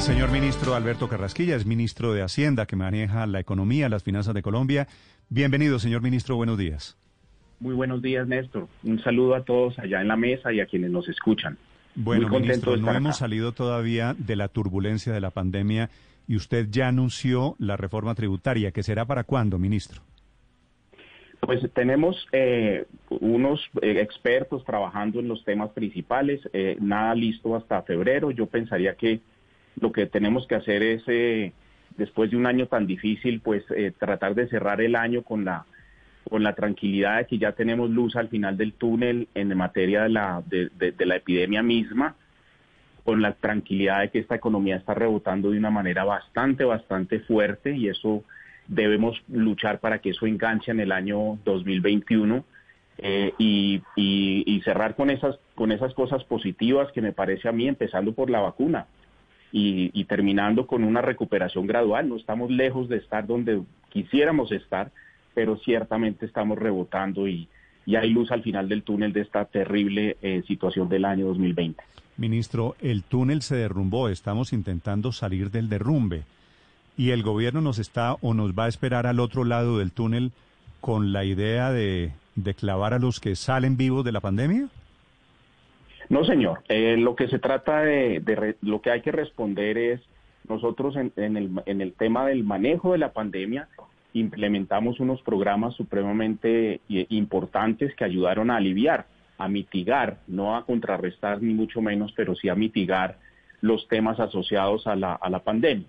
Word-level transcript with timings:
Señor 0.00 0.32
ministro 0.32 0.74
Alberto 0.74 1.10
Carrasquilla 1.10 1.56
es 1.56 1.66
ministro 1.66 2.14
de 2.14 2.22
Hacienda 2.22 2.64
que 2.64 2.74
maneja 2.74 3.26
la 3.26 3.38
economía, 3.38 3.90
las 3.90 4.02
finanzas 4.02 4.32
de 4.32 4.40
Colombia. 4.40 4.88
Bienvenido, 5.28 5.78
señor 5.78 6.00
ministro. 6.00 6.36
Buenos 6.36 6.56
días. 6.56 6.96
Muy 7.60 7.74
buenos 7.74 8.00
días, 8.00 8.26
Néstor. 8.26 8.66
Un 8.82 8.98
saludo 9.02 9.34
a 9.34 9.44
todos 9.44 9.78
allá 9.78 10.00
en 10.00 10.08
la 10.08 10.16
mesa 10.16 10.54
y 10.54 10.60
a 10.60 10.66
quienes 10.66 10.90
nos 10.90 11.06
escuchan. 11.06 11.58
Bueno, 11.94 12.22
Muy 12.22 12.30
contento 12.30 12.70
ministro, 12.70 12.92
no 12.92 12.96
hemos 12.96 13.18
salido 13.18 13.52
todavía 13.52 14.16
de 14.16 14.36
la 14.36 14.48
turbulencia 14.48 15.12
de 15.12 15.20
la 15.20 15.30
pandemia 15.30 15.90
y 16.26 16.36
usted 16.36 16.68
ya 16.70 16.88
anunció 16.88 17.54
la 17.58 17.76
reforma 17.76 18.14
tributaria, 18.14 18.70
que 18.70 18.82
será 18.82 19.04
para 19.04 19.24
cuándo, 19.24 19.58
ministro. 19.58 20.00
Pues 21.40 21.60
tenemos 21.74 22.26
eh, 22.32 22.86
unos 23.10 23.60
eh, 23.82 24.00
expertos 24.00 24.64
trabajando 24.64 25.20
en 25.20 25.28
los 25.28 25.44
temas 25.44 25.70
principales, 25.72 26.40
eh, 26.54 26.78
nada 26.80 27.14
listo 27.14 27.54
hasta 27.54 27.82
febrero. 27.82 28.30
Yo 28.30 28.46
pensaría 28.46 28.94
que 28.94 29.20
lo 29.80 29.92
que 29.92 30.06
tenemos 30.06 30.46
que 30.46 30.54
hacer 30.56 30.82
es, 30.82 31.02
eh, 31.06 31.52
después 31.96 32.30
de 32.30 32.36
un 32.36 32.46
año 32.46 32.66
tan 32.66 32.86
difícil, 32.86 33.40
pues 33.40 33.64
eh, 33.76 33.92
tratar 33.98 34.34
de 34.34 34.48
cerrar 34.48 34.80
el 34.80 34.96
año 34.96 35.22
con 35.22 35.44
la 35.44 35.64
con 36.28 36.42
la 36.44 36.54
tranquilidad 36.54 37.18
de 37.18 37.26
que 37.26 37.38
ya 37.38 37.52
tenemos 37.52 37.90
luz 37.90 38.14
al 38.14 38.28
final 38.28 38.56
del 38.56 38.74
túnel 38.74 39.26
en 39.34 39.56
materia 39.56 40.02
de 40.02 40.10
la, 40.10 40.42
de, 40.46 40.70
la 41.04 41.16
epidemia 41.16 41.62
misma, 41.62 42.14
con 43.04 43.20
la 43.22 43.32
tranquilidad 43.32 44.00
de 44.00 44.10
que 44.10 44.18
esta 44.20 44.36
economía 44.36 44.76
está 44.76 44.94
rebotando 44.94 45.50
de 45.50 45.58
una 45.58 45.70
manera 45.70 46.04
bastante, 46.04 46.62
bastante 46.64 47.20
fuerte 47.20 47.74
y 47.74 47.88
eso 47.88 48.22
debemos 48.68 49.20
luchar 49.28 49.80
para 49.80 49.98
que 49.98 50.10
eso 50.10 50.26
enganche 50.26 50.70
en 50.70 50.80
el 50.80 50.92
año 50.92 51.38
2021 51.44 52.44
eh, 52.98 53.32
y, 53.38 53.82
y- 53.96 54.44
y 54.46 54.60
cerrar 54.60 54.94
con 54.94 55.10
esas, 55.10 55.36
con 55.54 55.72
esas 55.72 55.94
cosas 55.94 56.22
positivas 56.24 56.92
que 56.92 57.00
me 57.00 57.12
parece 57.12 57.48
a 57.48 57.52
mí, 57.52 57.66
empezando 57.66 58.12
por 58.12 58.30
la 58.30 58.40
vacuna 58.40 58.86
y, 59.52 59.90
y 59.92 60.04
terminando 60.04 60.66
con 60.66 60.84
una 60.84 61.02
recuperación 61.02 61.66
gradual. 61.66 62.08
No 62.08 62.16
estamos 62.16 62.50
lejos 62.50 62.88
de 62.88 62.96
estar 62.96 63.26
donde 63.26 63.62
quisiéramos 63.90 64.52
estar, 64.52 64.90
pero 65.34 65.56
ciertamente 65.58 66.26
estamos 66.26 66.58
rebotando 66.58 67.28
y, 67.28 67.48
y 67.86 67.96
hay 67.96 68.10
luz 68.10 68.30
al 68.30 68.42
final 68.42 68.68
del 68.68 68.82
túnel 68.82 69.12
de 69.12 69.22
esta 69.22 69.44
terrible 69.44 70.16
eh, 70.22 70.42
situación 70.46 70.88
del 70.88 71.04
año 71.04 71.26
2020. 71.26 71.82
Ministro, 72.16 72.76
el 72.80 73.02
túnel 73.02 73.42
se 73.42 73.56
derrumbó, 73.56 74.08
estamos 74.08 74.52
intentando 74.52 75.10
salir 75.10 75.50
del 75.50 75.68
derrumbe 75.68 76.22
y 76.96 77.10
el 77.10 77.22
gobierno 77.22 77.60
nos 77.62 77.78
está 77.78 78.14
o 78.20 78.34
nos 78.34 78.52
va 78.52 78.66
a 78.66 78.68
esperar 78.68 79.06
al 79.06 79.20
otro 79.20 79.44
lado 79.44 79.78
del 79.78 79.90
túnel 79.90 80.32
con 80.80 81.12
la 81.12 81.24
idea 81.24 81.72
de, 81.72 82.12
de 82.36 82.54
clavar 82.54 82.94
a 82.94 82.98
los 82.98 83.20
que 83.20 83.36
salen 83.36 83.76
vivos 83.76 84.04
de 84.04 84.12
la 84.12 84.20
pandemia. 84.20 84.68
No, 86.10 86.24
señor. 86.24 86.62
Eh, 86.68 86.96
lo 86.98 87.16
que 87.16 87.28
se 87.28 87.38
trata 87.38 87.80
de, 87.82 88.20
de 88.20 88.34
re- 88.36 88.56
lo 88.60 88.82
que 88.82 88.90
hay 88.90 89.00
que 89.00 89.12
responder 89.12 89.78
es 89.78 90.00
nosotros 90.48 90.96
en, 90.96 91.12
en 91.16 91.36
el, 91.38 91.50
en 91.66 91.80
el 91.80 91.92
tema 91.94 92.26
del 92.26 92.44
manejo 92.44 92.92
de 92.92 92.98
la 92.98 93.12
pandemia 93.12 93.68
implementamos 94.12 94.98
unos 94.98 95.22
programas 95.22 95.74
supremamente 95.76 96.80
eh, 96.90 97.06
importantes 97.10 97.94
que 97.94 98.04
ayudaron 98.04 98.50
a 98.50 98.56
aliviar, 98.56 99.06
a 99.38 99.48
mitigar, 99.48 100.18
no 100.26 100.56
a 100.56 100.66
contrarrestar 100.66 101.40
ni 101.40 101.54
mucho 101.54 101.80
menos, 101.80 102.12
pero 102.16 102.34
sí 102.34 102.48
a 102.48 102.56
mitigar 102.56 103.18
los 103.60 103.86
temas 103.86 104.18
asociados 104.18 104.88
a 104.88 104.96
la, 104.96 105.14
a 105.14 105.30
la 105.30 105.38
pandemia. 105.38 105.86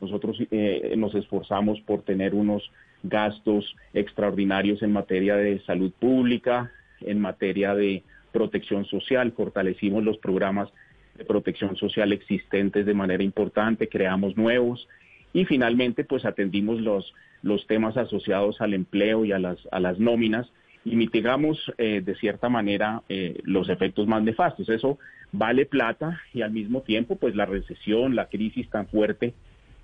Nosotros 0.00 0.36
eh, 0.50 0.94
nos 0.96 1.14
esforzamos 1.14 1.80
por 1.82 2.02
tener 2.02 2.34
unos 2.34 2.68
gastos 3.04 3.76
extraordinarios 3.94 4.82
en 4.82 4.92
materia 4.92 5.36
de 5.36 5.60
salud 5.60 5.92
pública, 6.00 6.72
en 7.02 7.20
materia 7.20 7.74
de 7.74 8.02
protección 8.32 8.84
social, 8.84 9.32
fortalecimos 9.32 10.04
los 10.04 10.18
programas 10.18 10.68
de 11.16 11.24
protección 11.24 11.76
social 11.76 12.12
existentes 12.12 12.86
de 12.86 12.94
manera 12.94 13.22
importante, 13.22 13.88
creamos 13.88 14.36
nuevos 14.36 14.88
y 15.32 15.44
finalmente 15.44 16.04
pues 16.04 16.24
atendimos 16.24 16.80
los, 16.80 17.14
los 17.42 17.66
temas 17.66 17.96
asociados 17.96 18.60
al 18.60 18.74
empleo 18.74 19.24
y 19.24 19.32
a 19.32 19.38
las, 19.38 19.58
a 19.70 19.80
las 19.80 19.98
nóminas 19.98 20.50
y 20.84 20.96
mitigamos 20.96 21.72
eh, 21.78 22.00
de 22.04 22.14
cierta 22.16 22.48
manera 22.48 23.02
eh, 23.08 23.40
los 23.44 23.68
efectos 23.68 24.06
más 24.06 24.22
nefastos. 24.22 24.68
Eso 24.68 24.98
vale 25.32 25.66
plata 25.66 26.20
y 26.32 26.42
al 26.42 26.52
mismo 26.52 26.82
tiempo 26.82 27.16
pues 27.16 27.36
la 27.36 27.46
recesión, 27.46 28.16
la 28.16 28.28
crisis 28.28 28.68
tan 28.70 28.88
fuerte 28.88 29.34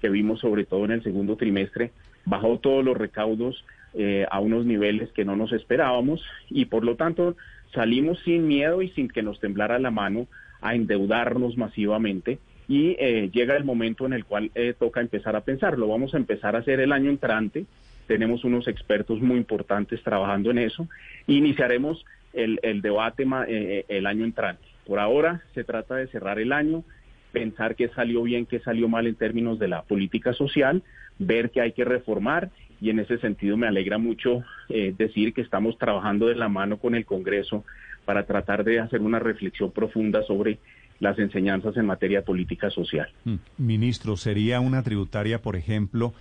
que 0.01 0.09
vimos 0.09 0.41
sobre 0.41 0.65
todo 0.65 0.85
en 0.85 0.93
el 0.93 1.03
segundo 1.03 1.37
trimestre, 1.37 1.91
bajó 2.25 2.59
todos 2.59 2.85
los 2.85 2.97
recaudos 2.97 3.65
eh, 3.97 4.27
a 4.31 4.41
unos 4.41 4.67
niveles 4.67 5.11
que 5.13 5.25
no 5.25 5.37
nos 5.37 5.53
esperábamos 5.53 6.23
y 6.51 6.67
por 6.67 6.85
lo 6.85 6.97
tanto 6.97 7.37
salimos 7.73 8.19
sin 8.25 8.47
miedo 8.47 8.83
y 8.83 8.91
sin 8.91 9.09
que 9.09 9.23
nos 9.23 9.41
temblara 9.41 9.79
la 9.79 9.91
mano 9.91 10.27
a 10.61 10.75
endeudarnos 10.75 11.57
masivamente 11.57 12.39
y 12.69 12.97
eh, 12.99 13.31
llega 13.33 13.57
el 13.57 13.65
momento 13.65 14.07
en 14.07 14.13
el 14.13 14.25
cual 14.25 14.51
eh, 14.55 14.75
toca 14.79 15.01
empezar 15.01 15.37
a 15.37 15.43
pensar. 15.43 15.79
Lo 15.79 15.89
vamos 15.89 16.15
a 16.15 16.17
empezar 16.17 16.57
a 16.57 16.61
hacer 16.61 16.81
el 16.81 16.93
año 16.93 17.11
entrante. 17.11 17.65
Tenemos 18.07 18.45
unos 18.45 18.69
expertos 18.69 19.21
muy 19.21 19.37
importantes 19.37 20.03
trabajando 20.03 20.51
en 20.51 20.59
eso. 20.59 20.89
Iniciaremos 21.27 22.05
el, 22.33 22.59
el 22.63 22.83
debate 22.83 23.25
ma- 23.25 23.47
el 23.47 24.07
año 24.07 24.25
entrante. 24.25 24.63
Por 24.87 24.99
ahora 24.99 25.43
se 25.55 25.65
trata 25.65 25.97
de 25.97 26.07
cerrar 26.09 26.39
el 26.39 26.53
año, 26.53 26.85
pensar 27.33 27.77
qué 27.77 27.89
salió 27.89 28.23
bien, 28.23 28.47
qué 28.47 28.61
salió 28.61 28.89
mal 28.89 29.07
en 29.07 29.15
términos 29.15 29.59
de 29.59 29.69
la 29.69 29.83
política 29.83 30.33
social, 30.33 30.83
ver 31.19 31.51
qué 31.51 31.61
hay 31.61 31.73
que 31.73 31.85
reformar 31.85 32.51
y 32.81 32.91
en 32.91 32.99
ese 32.99 33.19
sentido 33.19 33.57
me 33.57 33.67
alegra 33.67 33.99
mucho 33.99 34.43
eh, 34.69 34.95
decir 34.97 35.33
que 35.33 35.41
estamos 35.41 35.79
trabajando 35.79 36.27
de 36.27 36.35
la 36.35 36.49
mano 36.49 36.79
con 36.79 36.95
el 36.95 37.05
Congreso 37.05 37.65
para 38.05 38.27
tratar 38.27 38.65
de 38.65 38.81
hacer 38.81 39.01
una 39.01 39.19
reflexión 39.19 39.71
profunda 39.71 40.23
sobre 40.23 40.59
las 41.01 41.19
enseñanzas 41.19 41.77
en 41.77 41.87
materia 41.87 42.21
de 42.21 42.25
política 42.25 42.71
social. 42.71 43.09
Mm. 43.25 43.37
Ministro, 43.59 44.17
¿sería 44.17 44.61
una 44.61 44.83
tributaria, 44.83 45.41
por 45.41 45.57
ejemplo, 45.57 46.15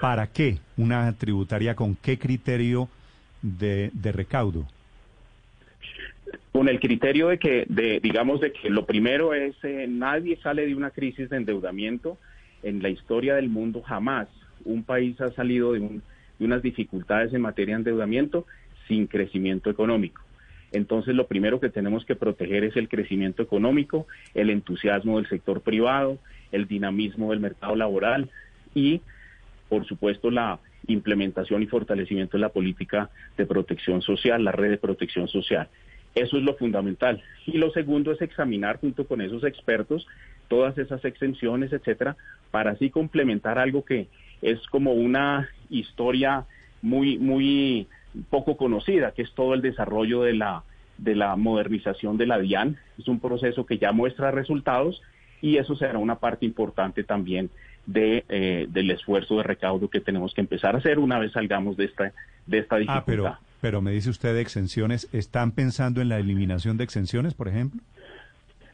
para 0.00 0.26
qué? 0.28 0.58
¿Una 0.76 1.12
tributaria 1.16 1.74
con 1.74 1.94
qué 1.96 2.18
criterio 2.18 2.88
de, 3.42 3.90
de 3.92 4.12
recaudo? 4.12 4.66
Con 6.52 6.68
el 6.68 6.80
criterio 6.80 7.28
de 7.28 7.38
que, 7.38 7.64
de, 7.68 8.00
digamos, 8.00 8.40
de 8.40 8.52
que 8.52 8.70
lo 8.70 8.86
primero 8.86 9.34
es, 9.34 9.54
eh, 9.62 9.86
nadie 9.88 10.36
sale 10.42 10.66
de 10.66 10.74
una 10.74 10.90
crisis 10.90 11.30
de 11.30 11.36
endeudamiento. 11.36 12.18
En 12.62 12.82
la 12.82 12.88
historia 12.88 13.36
del 13.36 13.48
mundo 13.48 13.82
jamás 13.82 14.26
un 14.68 14.84
país 14.84 15.20
ha 15.20 15.30
salido 15.32 15.72
de, 15.72 15.80
un- 15.80 16.02
de 16.38 16.44
unas 16.44 16.62
dificultades 16.62 17.32
en 17.34 17.40
materia 17.40 17.74
de 17.74 17.80
endeudamiento 17.80 18.46
sin 18.86 19.06
crecimiento 19.06 19.70
económico. 19.70 20.22
Entonces, 20.70 21.14
lo 21.14 21.26
primero 21.26 21.60
que 21.60 21.70
tenemos 21.70 22.04
que 22.04 22.14
proteger 22.14 22.62
es 22.64 22.76
el 22.76 22.88
crecimiento 22.88 23.42
económico, 23.42 24.06
el 24.34 24.50
entusiasmo 24.50 25.16
del 25.16 25.28
sector 25.28 25.62
privado, 25.62 26.18
el 26.52 26.66
dinamismo 26.66 27.30
del 27.30 27.40
mercado 27.40 27.74
laboral 27.74 28.30
y, 28.74 29.00
por 29.68 29.86
supuesto, 29.86 30.30
la 30.30 30.58
implementación 30.86 31.62
y 31.62 31.66
fortalecimiento 31.66 32.36
de 32.36 32.42
la 32.42 32.48
política 32.50 33.10
de 33.36 33.46
protección 33.46 34.02
social, 34.02 34.44
la 34.44 34.52
red 34.52 34.70
de 34.70 34.78
protección 34.78 35.26
social. 35.28 35.68
Eso 36.14 36.36
es 36.36 36.42
lo 36.42 36.54
fundamental. 36.54 37.22
Y 37.46 37.58
lo 37.58 37.70
segundo 37.70 38.12
es 38.12 38.20
examinar 38.22 38.78
junto 38.78 39.06
con 39.06 39.20
esos 39.20 39.44
expertos 39.44 40.06
todas 40.48 40.76
esas 40.78 41.04
exenciones, 41.04 41.72
etcétera, 41.72 42.16
para 42.50 42.70
así 42.72 42.90
complementar 42.90 43.58
algo 43.58 43.84
que 43.84 44.08
es 44.42 44.64
como 44.68 44.92
una 44.92 45.48
historia 45.70 46.44
muy, 46.82 47.18
muy 47.18 47.86
poco 48.30 48.56
conocida, 48.56 49.12
que 49.12 49.22
es 49.22 49.32
todo 49.32 49.54
el 49.54 49.62
desarrollo 49.62 50.22
de 50.22 50.34
la, 50.34 50.62
de 50.96 51.14
la 51.14 51.36
modernización 51.36 52.16
de 52.16 52.26
la 52.26 52.38
DIAN. 52.38 52.76
Es 52.98 53.08
un 53.08 53.20
proceso 53.20 53.66
que 53.66 53.78
ya 53.78 53.92
muestra 53.92 54.30
resultados 54.30 55.02
y 55.40 55.56
eso 55.56 55.76
será 55.76 55.98
una 55.98 56.16
parte 56.16 56.46
importante 56.46 57.04
también 57.04 57.50
de, 57.86 58.24
eh, 58.28 58.66
del 58.68 58.90
esfuerzo 58.90 59.38
de 59.38 59.44
recaudo 59.44 59.88
que 59.88 60.00
tenemos 60.00 60.34
que 60.34 60.40
empezar 60.40 60.74
a 60.74 60.78
hacer 60.78 60.98
una 60.98 61.18
vez 61.18 61.32
salgamos 61.32 61.76
de 61.76 61.86
esta, 61.86 62.12
de 62.46 62.58
esta 62.58 62.76
dificultad. 62.76 63.02
Ah, 63.02 63.04
pero, 63.06 63.38
pero 63.60 63.80
me 63.80 63.92
dice 63.92 64.10
usted 64.10 64.34
de 64.34 64.40
exenciones. 64.40 65.08
¿Están 65.12 65.52
pensando 65.52 66.00
en 66.00 66.08
la 66.08 66.18
eliminación 66.18 66.76
de 66.76 66.84
exenciones, 66.84 67.34
por 67.34 67.48
ejemplo? 67.48 67.80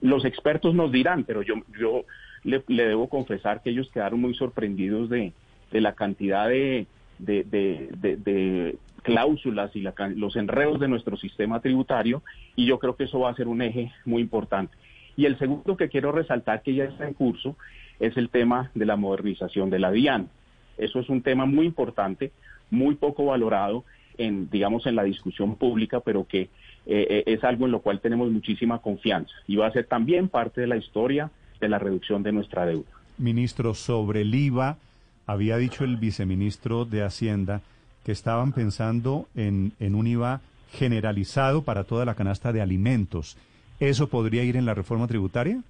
Los 0.01 0.25
expertos 0.25 0.75
nos 0.75 0.91
dirán, 0.91 1.25
pero 1.25 1.43
yo, 1.43 1.55
yo 1.79 2.05
le, 2.43 2.63
le 2.67 2.87
debo 2.87 3.09
confesar 3.09 3.63
que 3.63 3.71
ellos 3.71 3.89
quedaron 3.93 4.21
muy 4.21 4.35
sorprendidos 4.35 5.09
de, 5.09 5.33
de 5.71 5.81
la 5.81 5.95
cantidad 5.95 6.49
de, 6.49 6.87
de, 7.19 7.45
de, 7.45 8.17
de- 8.17 8.79
cláusulas 9.03 9.77
y 9.77 9.83
la 9.83 9.93
los 10.17 10.35
enredos 10.35 10.81
de 10.81 10.89
nuestro 10.89 11.19
sistema 11.19 11.61
tributario 11.61 12.23
y 12.57 12.65
yo 12.65 12.79
creo 12.79 12.97
que 12.97 13.05
eso 13.05 13.21
va 13.21 13.31
a 13.31 13.35
ser 13.35 13.49
un 13.49 13.61
eje 13.61 13.93
muy 14.07 14.23
importante. 14.23 14.75
Y 15.15 15.27
el 15.27 15.39
segundo 15.39 15.77
que 15.77 15.91
quiero 15.91 16.11
resaltar 16.11 16.63
que 16.63 16.75
ya 16.75 16.85
está 16.85 17.07
en 17.07 17.13
curso 17.13 17.55
es 18.01 18.17
el 18.17 18.31
tema 18.31 18.71
de 18.75 18.87
la 18.87 18.97
modernización 18.97 19.69
de 19.69 19.79
la 19.79 19.91
DIAN. 19.91 20.31
Eso 20.79 21.01
es 21.01 21.09
un 21.11 21.21
tema 21.21 21.45
muy 21.45 21.67
importante, 21.67 22.33
muy 22.71 22.95
poco 22.95 23.27
valorado 23.27 23.85
en, 24.17 24.49
digamos, 24.49 24.87
en 24.87 24.97
la 24.97 25.05
discusión 25.05 25.57
pública, 25.57 26.01
pero 26.01 26.27
que 26.27 26.49
eh, 26.87 27.23
es 27.27 27.45
algo 27.45 27.67
en 27.67 27.73
lo 27.73 27.81
cual 27.81 28.01
tenemos 28.01 28.31
muchísima 28.31 28.79
confianza 28.79 29.33
y 29.47 29.57
va 29.57 29.67
a 29.67 29.73
ser 29.73 29.85
también 29.85 30.29
parte 30.29 30.63
de 30.63 30.67
la 30.67 30.77
historia 30.79 31.31
de 31.61 31.69
la 31.69 31.79
reducción 31.79 32.23
de 32.23 32.33
nuestra 32.33 32.65
deuda. 32.65 32.89
Ministro, 33.19 33.75
sobre 33.75 34.23
el 34.23 34.35
IVA, 34.35 34.79
había 35.27 35.57
dicho 35.57 35.85
el 35.85 35.97
viceministro 35.97 36.85
de 36.85 37.03
Hacienda 37.03 37.61
que 38.05 38.13
estaban 38.13 38.53
pensando 38.53 39.27
en, 39.35 39.73
en 39.81 39.95
un 39.95 40.07
IVA 40.07 40.41
generalizado 40.73 41.63
para 41.63 41.85
toda 41.85 42.05
la 42.05 42.15
canasta 42.15 42.53
de 42.53 42.61
alimentos. 42.61 43.37
¿Eso 43.81 44.09
podría 44.09 44.45
ir 44.45 44.57
en 44.57 44.67
la 44.67 44.75
reforma 44.75 45.07
tributaria? 45.07 45.61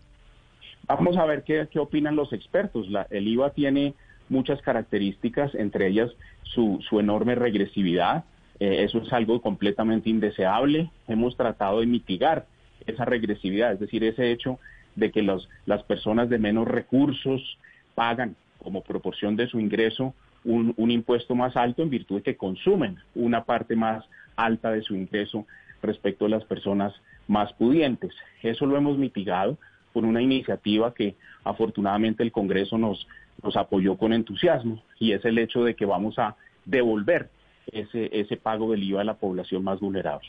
Vamos 0.86 1.16
a 1.16 1.24
ver 1.24 1.44
qué, 1.44 1.68
qué 1.70 1.78
opinan 1.78 2.16
los 2.16 2.32
expertos. 2.32 2.88
La, 2.88 3.06
el 3.10 3.28
IVA 3.28 3.50
tiene 3.50 3.94
muchas 4.28 4.60
características, 4.62 5.54
entre 5.54 5.88
ellas 5.88 6.10
su, 6.42 6.82
su 6.88 7.00
enorme 7.00 7.34
regresividad. 7.34 8.24
Eh, 8.60 8.84
eso 8.84 8.98
es 8.98 9.12
algo 9.12 9.40
completamente 9.40 10.10
indeseable. 10.10 10.90
Hemos 11.08 11.36
tratado 11.36 11.80
de 11.80 11.86
mitigar 11.86 12.46
esa 12.86 13.04
regresividad, 13.04 13.72
es 13.72 13.80
decir, 13.80 14.04
ese 14.04 14.30
hecho 14.30 14.58
de 14.94 15.10
que 15.10 15.22
las 15.22 15.82
personas 15.84 16.28
de 16.28 16.38
menos 16.38 16.68
recursos 16.68 17.58
pagan 17.94 18.36
como 18.64 18.82
proporción 18.82 19.36
de 19.36 19.46
su 19.46 19.60
ingreso 19.60 20.14
un, 20.44 20.74
un, 20.76 20.90
impuesto 20.90 21.34
más 21.34 21.56
alto 21.56 21.82
en 21.82 21.90
virtud 21.90 22.16
de 22.16 22.22
que 22.22 22.36
consumen 22.36 22.96
una 23.14 23.44
parte 23.44 23.76
más 23.76 24.04
alta 24.36 24.72
de 24.72 24.82
su 24.82 24.96
ingreso 24.96 25.46
respecto 25.82 26.26
a 26.26 26.28
las 26.28 26.44
personas 26.44 26.92
más 27.28 27.52
pudientes. 27.52 28.12
Eso 28.42 28.66
lo 28.66 28.76
hemos 28.76 28.98
mitigado 28.98 29.58
con 29.92 30.04
una 30.04 30.20
iniciativa 30.20 30.92
que 30.92 31.14
afortunadamente 31.44 32.22
el 32.22 32.32
Congreso 32.32 32.76
nos, 32.78 33.06
nos 33.42 33.56
apoyó 33.56 33.96
con 33.96 34.12
entusiasmo 34.12 34.82
y 34.98 35.12
es 35.12 35.24
el 35.24 35.38
hecho 35.38 35.62
de 35.62 35.74
que 35.74 35.86
vamos 35.86 36.18
a 36.18 36.36
devolver 36.64 37.30
ese, 37.70 38.10
ese 38.12 38.36
pago 38.36 38.70
del 38.72 38.82
IVA 38.82 39.02
a 39.02 39.04
la 39.04 39.14
población 39.14 39.62
más 39.62 39.80
vulnerable. 39.80 40.26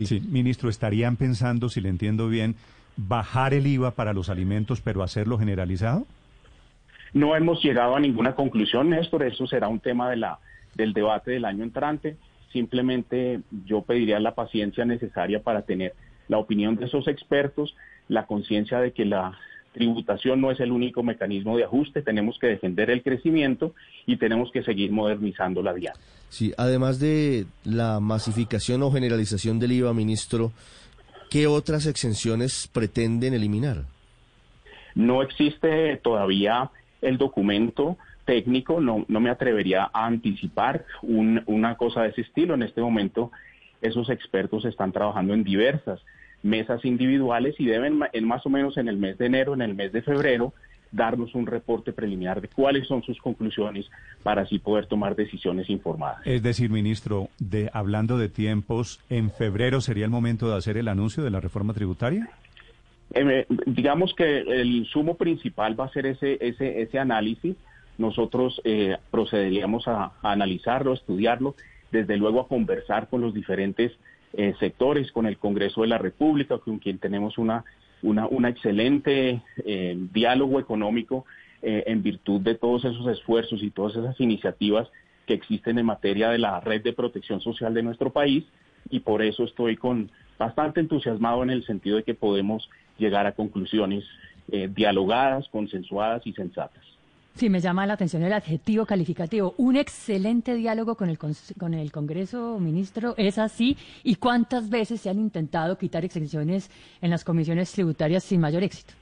Sí, 0.00 0.20
ministro, 0.20 0.68
¿estarían 0.68 1.16
pensando, 1.16 1.68
si 1.68 1.80
le 1.80 1.88
entiendo 1.88 2.28
bien, 2.28 2.56
bajar 2.96 3.54
el 3.54 3.66
IVA 3.66 3.92
para 3.92 4.12
los 4.12 4.28
alimentos, 4.28 4.80
pero 4.80 5.02
hacerlo 5.02 5.38
generalizado? 5.38 6.06
No 7.12 7.36
hemos 7.36 7.62
llegado 7.62 7.94
a 7.94 8.00
ninguna 8.00 8.34
conclusión, 8.34 8.90
Néstor. 8.90 9.24
Eso 9.24 9.46
será 9.46 9.68
un 9.68 9.80
tema 9.80 10.08
de 10.10 10.16
la, 10.16 10.38
del 10.74 10.92
debate 10.92 11.32
del 11.32 11.44
año 11.44 11.62
entrante. 11.62 12.16
Simplemente 12.52 13.40
yo 13.66 13.82
pediría 13.82 14.18
la 14.20 14.34
paciencia 14.34 14.84
necesaria 14.84 15.42
para 15.42 15.62
tener 15.62 15.94
la 16.28 16.38
opinión 16.38 16.76
de 16.76 16.86
esos 16.86 17.08
expertos, 17.08 17.74
la 18.08 18.26
conciencia 18.26 18.80
de 18.80 18.92
que 18.92 19.04
la 19.04 19.38
tributación 19.72 20.40
no 20.40 20.50
es 20.50 20.60
el 20.60 20.70
único 20.70 21.02
mecanismo 21.02 21.56
de 21.56 21.64
ajuste, 21.64 22.02
tenemos 22.02 22.38
que 22.38 22.46
defender 22.46 22.90
el 22.90 23.02
crecimiento 23.02 23.74
y 24.06 24.16
tenemos 24.16 24.50
que 24.52 24.62
seguir 24.62 24.92
modernizando 24.92 25.62
la 25.62 25.72
vía. 25.72 25.94
Sí, 26.28 26.52
además 26.56 26.98
de 27.00 27.46
la 27.64 28.00
masificación 28.00 28.82
o 28.82 28.90
generalización 28.90 29.58
del 29.58 29.72
IVA, 29.72 29.92
ministro, 29.94 30.52
¿qué 31.30 31.46
otras 31.46 31.86
exenciones 31.86 32.68
pretenden 32.72 33.34
eliminar? 33.34 33.84
No 34.94 35.22
existe 35.22 35.96
todavía 36.02 36.70
el 37.02 37.18
documento 37.18 37.98
técnico, 38.24 38.80
no, 38.80 39.04
no 39.08 39.20
me 39.20 39.30
atrevería 39.30 39.90
a 39.92 40.06
anticipar 40.06 40.84
un, 41.02 41.42
una 41.46 41.76
cosa 41.76 42.02
de 42.02 42.10
ese 42.10 42.22
estilo. 42.22 42.54
En 42.54 42.62
este 42.62 42.80
momento 42.80 43.30
esos 43.80 44.08
expertos 44.10 44.64
están 44.64 44.92
trabajando 44.92 45.34
en 45.34 45.44
diversas 45.44 46.00
mesas 46.42 46.84
individuales 46.84 47.54
y 47.58 47.66
deben 47.66 48.00
en 48.12 48.24
más 48.24 48.44
o 48.46 48.50
menos 48.50 48.76
en 48.76 48.88
el 48.88 48.96
mes 48.96 49.18
de 49.18 49.26
enero, 49.26 49.54
en 49.54 49.62
el 49.62 49.74
mes 49.74 49.92
de 49.92 50.02
febrero, 50.02 50.52
darnos 50.90 51.34
un 51.34 51.46
reporte 51.46 51.92
preliminar 51.92 52.40
de 52.40 52.48
cuáles 52.48 52.86
son 52.86 53.02
sus 53.02 53.18
conclusiones 53.18 53.86
para 54.22 54.42
así 54.42 54.58
poder 54.58 54.86
tomar 54.86 55.16
decisiones 55.16 55.70
informadas. 55.70 56.20
Es 56.26 56.42
decir, 56.42 56.70
ministro, 56.70 57.28
de 57.38 57.70
hablando 57.72 58.18
de 58.18 58.28
tiempos, 58.28 59.00
¿en 59.08 59.30
febrero 59.30 59.80
sería 59.80 60.04
el 60.04 60.10
momento 60.10 60.48
de 60.50 60.56
hacer 60.56 60.76
el 60.76 60.88
anuncio 60.88 61.24
de 61.24 61.30
la 61.30 61.40
reforma 61.40 61.72
tributaria? 61.72 62.28
Eh, 63.14 63.46
digamos 63.66 64.14
que 64.14 64.38
el 64.40 64.86
sumo 64.86 65.16
principal 65.16 65.78
va 65.78 65.86
a 65.86 65.92
ser 65.92 66.06
ese, 66.06 66.38
ese, 66.40 66.82
ese 66.82 66.98
análisis. 66.98 67.56
Nosotros 67.98 68.60
eh, 68.64 68.96
procederíamos 69.10 69.86
a, 69.86 70.12
a, 70.22 70.32
analizarlo, 70.32 70.94
estudiarlo, 70.94 71.54
desde 71.90 72.16
luego 72.16 72.40
a 72.40 72.48
conversar 72.48 73.08
con 73.08 73.20
los 73.20 73.34
diferentes 73.34 73.92
eh, 74.32 74.54
sectores, 74.58 75.12
con 75.12 75.26
el 75.26 75.36
Congreso 75.36 75.82
de 75.82 75.88
la 75.88 75.98
República, 75.98 76.58
con 76.58 76.78
quien 76.78 76.98
tenemos 76.98 77.36
una, 77.36 77.64
una, 78.02 78.26
una 78.26 78.48
excelente 78.48 79.42
eh, 79.64 79.96
diálogo 80.12 80.58
económico 80.58 81.24
en 81.64 82.02
virtud 82.02 82.40
de 82.40 82.56
todos 82.56 82.84
esos 82.84 83.06
esfuerzos 83.06 83.62
y 83.62 83.70
todas 83.70 83.94
esas 83.94 84.20
iniciativas 84.20 84.88
que 85.26 85.34
existen 85.34 85.78
en 85.78 85.86
materia 85.86 86.28
de 86.30 86.38
la 86.38 86.58
red 86.58 86.82
de 86.82 86.92
protección 86.92 87.40
social 87.40 87.72
de 87.72 87.84
nuestro 87.84 88.10
país 88.10 88.44
y 88.90 89.00
por 89.00 89.22
eso 89.22 89.44
estoy 89.44 89.76
con 89.76 90.10
bastante 90.38 90.80
entusiasmado 90.80 91.42
en 91.42 91.50
el 91.50 91.64
sentido 91.64 91.96
de 91.96 92.02
que 92.02 92.14
podemos 92.14 92.68
llegar 92.98 93.26
a 93.26 93.32
conclusiones 93.32 94.04
eh, 94.50 94.68
dialogadas, 94.72 95.48
consensuadas 95.48 96.26
y 96.26 96.32
sensatas. 96.32 96.82
Sí, 97.34 97.48
me 97.48 97.60
llama 97.60 97.86
la 97.86 97.94
atención 97.94 98.22
el 98.22 98.32
adjetivo 98.32 98.84
calificativo. 98.84 99.54
Un 99.56 99.76
excelente 99.76 100.54
diálogo 100.54 100.96
con 100.96 101.08
el, 101.08 101.18
con 101.18 101.72
el 101.72 101.90
Congreso, 101.90 102.58
ministro, 102.60 103.14
¿es 103.16 103.38
así? 103.38 103.76
¿Y 104.04 104.16
cuántas 104.16 104.68
veces 104.68 105.00
se 105.00 105.08
han 105.08 105.18
intentado 105.18 105.78
quitar 105.78 106.04
exenciones 106.04 106.70
en 107.00 107.10
las 107.10 107.24
comisiones 107.24 107.72
tributarias 107.72 108.24
sin 108.24 108.40
mayor 108.40 108.62
éxito? 108.62 108.92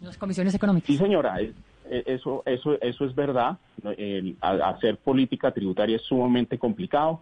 Las 0.00 0.18
comisiones 0.18 0.52
económicas. 0.54 0.88
Sí, 0.88 0.98
señora, 0.98 1.38
eso, 1.88 2.42
eso, 2.44 2.80
eso 2.80 3.04
es 3.04 3.14
verdad. 3.14 3.56
El, 3.96 4.36
hacer 4.40 4.96
política 4.96 5.52
tributaria 5.52 5.96
es 5.96 6.02
sumamente 6.02 6.58
complicado, 6.58 7.20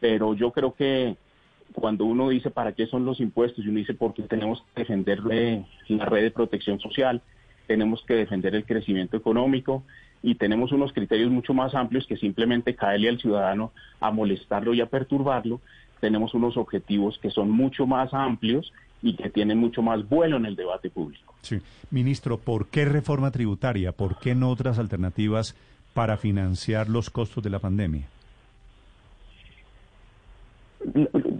pero 0.00 0.34
yo 0.34 0.52
creo 0.52 0.74
que 0.74 1.16
cuando 1.72 2.04
uno 2.04 2.28
dice 2.28 2.50
para 2.50 2.72
qué 2.72 2.86
son 2.86 3.04
los 3.04 3.20
impuestos 3.20 3.64
y 3.64 3.68
uno 3.68 3.78
dice 3.78 3.94
porque 3.94 4.22
tenemos 4.22 4.62
que 4.74 4.82
defender 4.82 5.20
la 5.20 6.04
red 6.06 6.22
de 6.22 6.30
protección 6.30 6.80
social, 6.80 7.22
tenemos 7.66 8.02
que 8.02 8.14
defender 8.14 8.54
el 8.54 8.64
crecimiento 8.64 9.16
económico 9.16 9.84
y 10.22 10.34
tenemos 10.34 10.72
unos 10.72 10.92
criterios 10.92 11.30
mucho 11.30 11.54
más 11.54 11.74
amplios 11.74 12.06
que 12.06 12.16
simplemente 12.16 12.74
caerle 12.74 13.10
al 13.10 13.20
ciudadano 13.20 13.72
a 14.00 14.10
molestarlo 14.10 14.74
y 14.74 14.80
a 14.80 14.86
perturbarlo. 14.86 15.60
Tenemos 16.00 16.34
unos 16.34 16.56
objetivos 16.56 17.18
que 17.18 17.30
son 17.30 17.50
mucho 17.50 17.86
más 17.86 18.12
amplios 18.14 18.72
y 19.02 19.14
que 19.14 19.30
tienen 19.30 19.58
mucho 19.58 19.82
más 19.82 20.08
vuelo 20.08 20.36
en 20.36 20.46
el 20.46 20.56
debate 20.56 20.90
público. 20.90 21.34
Sí. 21.42 21.60
Ministro, 21.90 22.38
¿por 22.38 22.66
qué 22.66 22.84
reforma 22.84 23.30
tributaria? 23.30 23.92
¿Por 23.92 24.18
qué 24.18 24.34
no 24.34 24.50
otras 24.50 24.78
alternativas 24.78 25.54
para 25.94 26.16
financiar 26.16 26.88
los 26.88 27.10
costos 27.10 27.44
de 27.44 27.50
la 27.50 27.60
pandemia? 27.60 28.08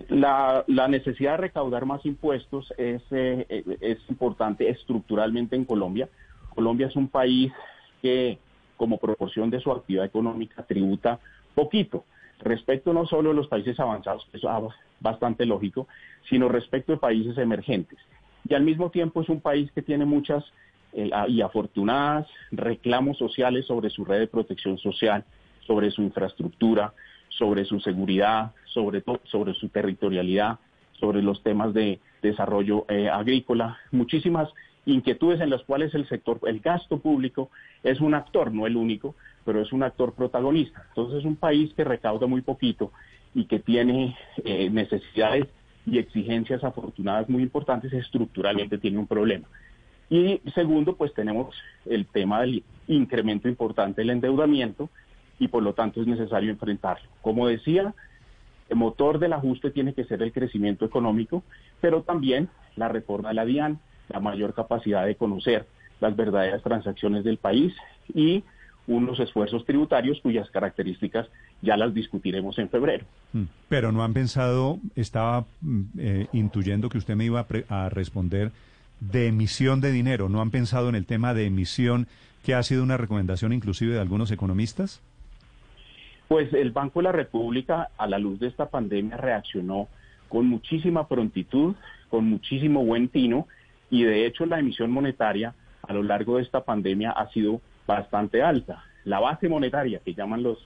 La, 0.08 0.64
necesidad 0.88 1.32
de 1.32 1.36
recaudar 1.36 1.86
más 1.86 2.04
impuestos 2.04 2.72
es, 2.76 3.02
eh, 3.10 3.64
es 3.80 3.98
importante 4.08 4.68
estructuralmente 4.68 5.54
en 5.54 5.64
Colombia. 5.64 6.08
Colombia 6.54 6.88
es 6.88 6.96
un 6.96 7.08
país 7.08 7.52
que, 8.02 8.38
como 8.76 8.98
proporción 8.98 9.50
de 9.50 9.60
su 9.60 9.70
actividad 9.70 10.04
económica, 10.04 10.62
tributa 10.64 11.20
poquito 11.54 12.04
respecto 12.40 12.92
no 12.92 13.06
solo 13.06 13.30
de 13.30 13.34
los 13.34 13.48
países 13.48 13.78
avanzados, 13.80 14.28
eso 14.32 14.68
es 14.68 14.74
bastante 15.00 15.44
lógico, 15.46 15.88
sino 16.28 16.48
respecto 16.48 16.92
de 16.92 16.98
países 16.98 17.36
emergentes. 17.38 17.98
Y 18.48 18.54
al 18.54 18.62
mismo 18.62 18.90
tiempo 18.90 19.22
es 19.22 19.28
un 19.28 19.40
país 19.40 19.70
que 19.72 19.82
tiene 19.82 20.04
muchas 20.04 20.44
eh, 20.92 21.10
y 21.28 21.40
afortunadas 21.40 22.26
reclamos 22.50 23.18
sociales 23.18 23.66
sobre 23.66 23.90
su 23.90 24.04
red 24.04 24.20
de 24.20 24.26
protección 24.26 24.78
social, 24.78 25.24
sobre 25.66 25.90
su 25.90 26.02
infraestructura, 26.02 26.94
sobre 27.28 27.64
su 27.64 27.80
seguridad, 27.80 28.52
sobre, 28.72 29.02
sobre 29.24 29.54
su 29.54 29.68
territorialidad, 29.68 30.58
sobre 30.92 31.22
los 31.22 31.42
temas 31.42 31.72
de 31.74 32.00
desarrollo 32.22 32.84
eh, 32.88 33.08
agrícola, 33.08 33.78
muchísimas 33.92 34.48
inquietudes 34.86 35.40
en 35.40 35.50
las 35.50 35.62
cuales 35.62 35.94
el 35.94 36.08
sector, 36.08 36.40
el 36.46 36.60
gasto 36.60 36.98
público 36.98 37.50
es 37.82 38.00
un 38.00 38.14
actor, 38.14 38.52
no 38.52 38.66
el 38.66 38.76
único, 38.76 39.14
pero 39.44 39.60
es 39.60 39.72
un 39.72 39.82
actor 39.82 40.14
protagonista. 40.14 40.84
Entonces 40.88 41.20
es 41.20 41.24
un 41.24 41.36
país 41.36 41.72
que 41.74 41.84
recauda 41.84 42.26
muy 42.26 42.42
poquito 42.42 42.92
y 43.34 43.44
que 43.44 43.58
tiene 43.58 44.16
eh, 44.44 44.70
necesidades 44.70 45.46
y 45.86 45.98
exigencias 45.98 46.64
afortunadas 46.64 47.28
muy 47.28 47.42
importantes, 47.42 47.92
estructuralmente 47.92 48.78
tiene 48.78 48.98
un 48.98 49.06
problema. 49.06 49.46
Y 50.10 50.40
segundo, 50.54 50.96
pues 50.96 51.12
tenemos 51.12 51.54
el 51.84 52.06
tema 52.06 52.40
del 52.40 52.62
incremento 52.86 53.48
importante 53.48 54.00
del 54.00 54.10
endeudamiento 54.10 54.88
y 55.38 55.48
por 55.48 55.62
lo 55.62 55.74
tanto 55.74 56.00
es 56.00 56.06
necesario 56.06 56.50
enfrentarlo. 56.50 57.08
Como 57.20 57.46
decía, 57.46 57.94
el 58.68 58.76
motor 58.76 59.18
del 59.18 59.32
ajuste 59.32 59.70
tiene 59.70 59.94
que 59.94 60.04
ser 60.04 60.22
el 60.22 60.32
crecimiento 60.32 60.84
económico, 60.84 61.42
pero 61.80 62.02
también 62.02 62.48
la 62.76 62.88
reforma 62.88 63.30
de 63.30 63.34
la 63.34 63.44
DIAN, 63.44 63.80
la 64.08 64.20
mayor 64.20 64.54
capacidad 64.54 65.06
de 65.06 65.16
conocer 65.16 65.66
las 66.00 66.14
verdaderas 66.16 66.62
transacciones 66.62 67.24
del 67.24 67.38
país 67.38 67.74
y 68.14 68.44
unos 68.86 69.20
esfuerzos 69.20 69.64
tributarios 69.66 70.18
cuyas 70.22 70.50
características 70.50 71.28
ya 71.60 71.76
las 71.76 71.92
discutiremos 71.92 72.58
en 72.58 72.70
febrero. 72.70 73.04
Mm. 73.32 73.44
Pero 73.68 73.92
no 73.92 74.02
han 74.02 74.14
pensado, 74.14 74.78
estaba 74.96 75.44
mm, 75.60 75.82
eh, 75.98 76.26
intuyendo 76.32 76.88
que 76.88 76.98
usted 76.98 77.14
me 77.14 77.26
iba 77.26 77.46
a, 77.68 77.84
a 77.84 77.88
responder 77.90 78.52
de 79.00 79.28
emisión 79.28 79.80
de 79.80 79.92
dinero. 79.92 80.28
¿No 80.28 80.40
han 80.40 80.50
pensado 80.50 80.88
en 80.88 80.94
el 80.94 81.04
tema 81.04 81.34
de 81.34 81.46
emisión 81.46 82.06
que 82.44 82.54
ha 82.54 82.62
sido 82.62 82.82
una 82.82 82.96
recomendación 82.96 83.52
inclusive 83.52 83.94
de 83.94 84.00
algunos 84.00 84.30
economistas? 84.30 85.02
Pues 86.28 86.52
el 86.52 86.72
Banco 86.72 87.00
de 87.00 87.04
la 87.04 87.12
República, 87.12 87.88
a 87.96 88.06
la 88.06 88.18
luz 88.18 88.38
de 88.38 88.48
esta 88.48 88.66
pandemia, 88.66 89.16
reaccionó 89.16 89.88
con 90.28 90.46
muchísima 90.46 91.08
prontitud, 91.08 91.74
con 92.10 92.26
muchísimo 92.26 92.84
buen 92.84 93.08
tino, 93.08 93.46
y 93.90 94.04
de 94.04 94.26
hecho 94.26 94.44
la 94.44 94.58
emisión 94.58 94.90
monetaria 94.90 95.54
a 95.82 95.94
lo 95.94 96.02
largo 96.02 96.36
de 96.36 96.42
esta 96.42 96.64
pandemia 96.64 97.12
ha 97.12 97.30
sido 97.30 97.62
bastante 97.86 98.42
alta. 98.42 98.84
La 99.04 99.20
base 99.20 99.48
monetaria, 99.48 100.00
que 100.04 100.12
llaman 100.12 100.42
los 100.42 100.58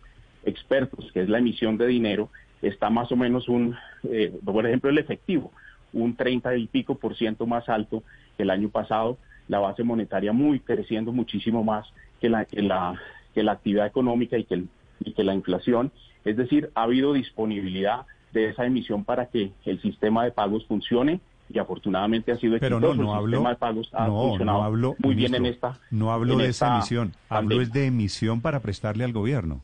expertos, 0.45 1.11
que 1.12 1.23
es 1.23 1.28
la 1.28 1.38
emisión 1.38 1.78
de 1.78 1.87
dinero, 1.87 2.28
está 2.61 2.90
más 2.90 3.12
o 3.12 3.16
menos 3.16 3.49
un, 3.49 3.76
eh, 4.11 4.37
por 4.45 4.66
ejemplo, 4.66 4.90
el 4.90 4.99
efectivo, 4.99 5.52
un 5.92 6.16
30 6.16 6.57
y 6.57 6.66
pico 6.66 6.97
por 6.97 7.16
ciento 7.16 7.47
más 7.47 7.69
alto 7.69 8.02
que 8.37 8.42
el 8.42 8.50
año 8.50 8.69
pasado, 8.69 9.16
la 9.47 9.61
base 9.61 9.85
monetaria 9.85 10.33
muy 10.33 10.59
creciendo 10.59 11.12
muchísimo 11.12 11.62
más 11.62 11.87
que 12.21 12.28
la, 12.28 12.45
que 12.45 12.62
la, 12.62 13.00
que 13.35 13.45
la 13.45 13.52
actividad 13.52 13.87
económica 13.87 14.37
y 14.38 14.45
que, 14.45 14.54
el, 14.54 14.69
y 15.04 15.12
que 15.12 15.25
la 15.25 15.35
inflación. 15.35 15.92
Es 16.25 16.37
decir, 16.37 16.71
ha 16.75 16.85
habido 16.85 17.12
disponibilidad 17.12 18.06
de 18.32 18.49
esa 18.49 18.64
emisión 18.64 19.04
para 19.04 19.26
que 19.26 19.52
el 19.64 19.80
sistema 19.82 20.25
de 20.25 20.32
pagos 20.32 20.64
funcione 20.66 21.21
y 21.52 21.59
afortunadamente 21.59 22.32
ha 22.32 22.38
sido 22.38 22.59
Pero 22.59 22.80
no, 22.80 22.94
no 22.94 23.14
hablo, 23.14 23.37
sistema 23.37 23.50
de 23.50 23.56
pagos 23.56 23.90
ha 23.92 24.06
no, 24.06 24.28
funcionado 24.28 24.59
no 24.59 24.64
hablo, 24.64 24.97
muy 24.99 25.14
ministro, 25.14 25.38
bien 25.38 25.47
en 25.47 25.52
esta 25.52 25.78
No 25.90 26.12
hablo 26.12 26.37
de 26.37 26.49
esa 26.49 26.76
emisión, 26.76 27.12
hablo 27.28 27.61
es 27.61 27.73
de 27.73 27.87
emisión 27.87 28.40
para 28.40 28.61
prestarle 28.61 29.04
al 29.04 29.12
gobierno. 29.12 29.61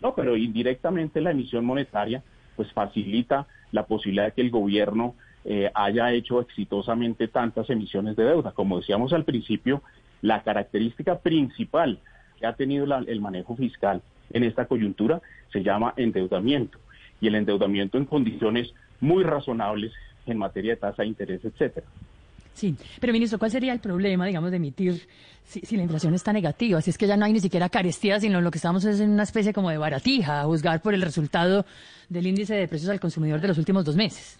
No, 0.00 0.14
pero 0.14 0.36
indirectamente 0.36 1.20
la 1.20 1.30
emisión 1.30 1.64
monetaria 1.64 2.22
pues 2.56 2.72
facilita 2.72 3.46
la 3.72 3.86
posibilidad 3.86 4.26
de 4.26 4.32
que 4.32 4.42
el 4.42 4.50
gobierno 4.50 5.14
eh, 5.44 5.70
haya 5.74 6.12
hecho 6.12 6.40
exitosamente 6.40 7.26
tantas 7.28 7.68
emisiones 7.68 8.14
de 8.14 8.24
deuda. 8.24 8.52
Como 8.52 8.78
decíamos 8.78 9.12
al 9.12 9.24
principio, 9.24 9.82
la 10.22 10.42
característica 10.42 11.18
principal 11.18 11.98
que 12.38 12.46
ha 12.46 12.52
tenido 12.54 12.86
la- 12.86 13.04
el 13.06 13.20
manejo 13.20 13.56
fiscal 13.56 14.02
en 14.32 14.44
esta 14.44 14.66
coyuntura 14.66 15.20
se 15.52 15.62
llama 15.62 15.94
endeudamiento. 15.96 16.78
Y 17.20 17.28
el 17.28 17.34
endeudamiento 17.36 17.98
en 17.98 18.04
condiciones 18.06 18.72
muy 19.00 19.22
razonables 19.22 19.92
en 20.26 20.38
materia 20.38 20.72
de 20.72 20.76
tasa 20.78 21.02
de 21.02 21.08
interés, 21.08 21.44
etcétera. 21.44 21.86
Sí, 22.54 22.76
pero 23.00 23.12
ministro, 23.12 23.38
¿cuál 23.38 23.50
sería 23.50 23.72
el 23.72 23.80
problema, 23.80 24.26
digamos, 24.26 24.50
de 24.52 24.58
emitir 24.58 25.06
si, 25.44 25.60
si 25.60 25.76
la 25.76 25.82
inflación 25.82 26.14
está 26.14 26.32
negativa? 26.32 26.80
Si 26.80 26.90
es 26.90 26.96
que 26.98 27.06
ya 27.08 27.16
no 27.16 27.24
hay 27.24 27.32
ni 27.32 27.40
siquiera 27.40 27.68
carestía, 27.68 28.20
sino 28.20 28.40
lo 28.40 28.50
que 28.52 28.58
estamos 28.58 28.84
es 28.84 29.00
en 29.00 29.10
una 29.10 29.24
especie 29.24 29.52
como 29.52 29.70
de 29.70 29.78
baratija, 29.78 30.40
a 30.40 30.44
juzgar 30.44 30.80
por 30.80 30.94
el 30.94 31.02
resultado 31.02 31.66
del 32.08 32.26
índice 32.28 32.54
de 32.54 32.68
precios 32.68 32.90
al 32.90 33.00
consumidor 33.00 33.40
de 33.40 33.48
los 33.48 33.58
últimos 33.58 33.84
dos 33.84 33.96
meses. 33.96 34.38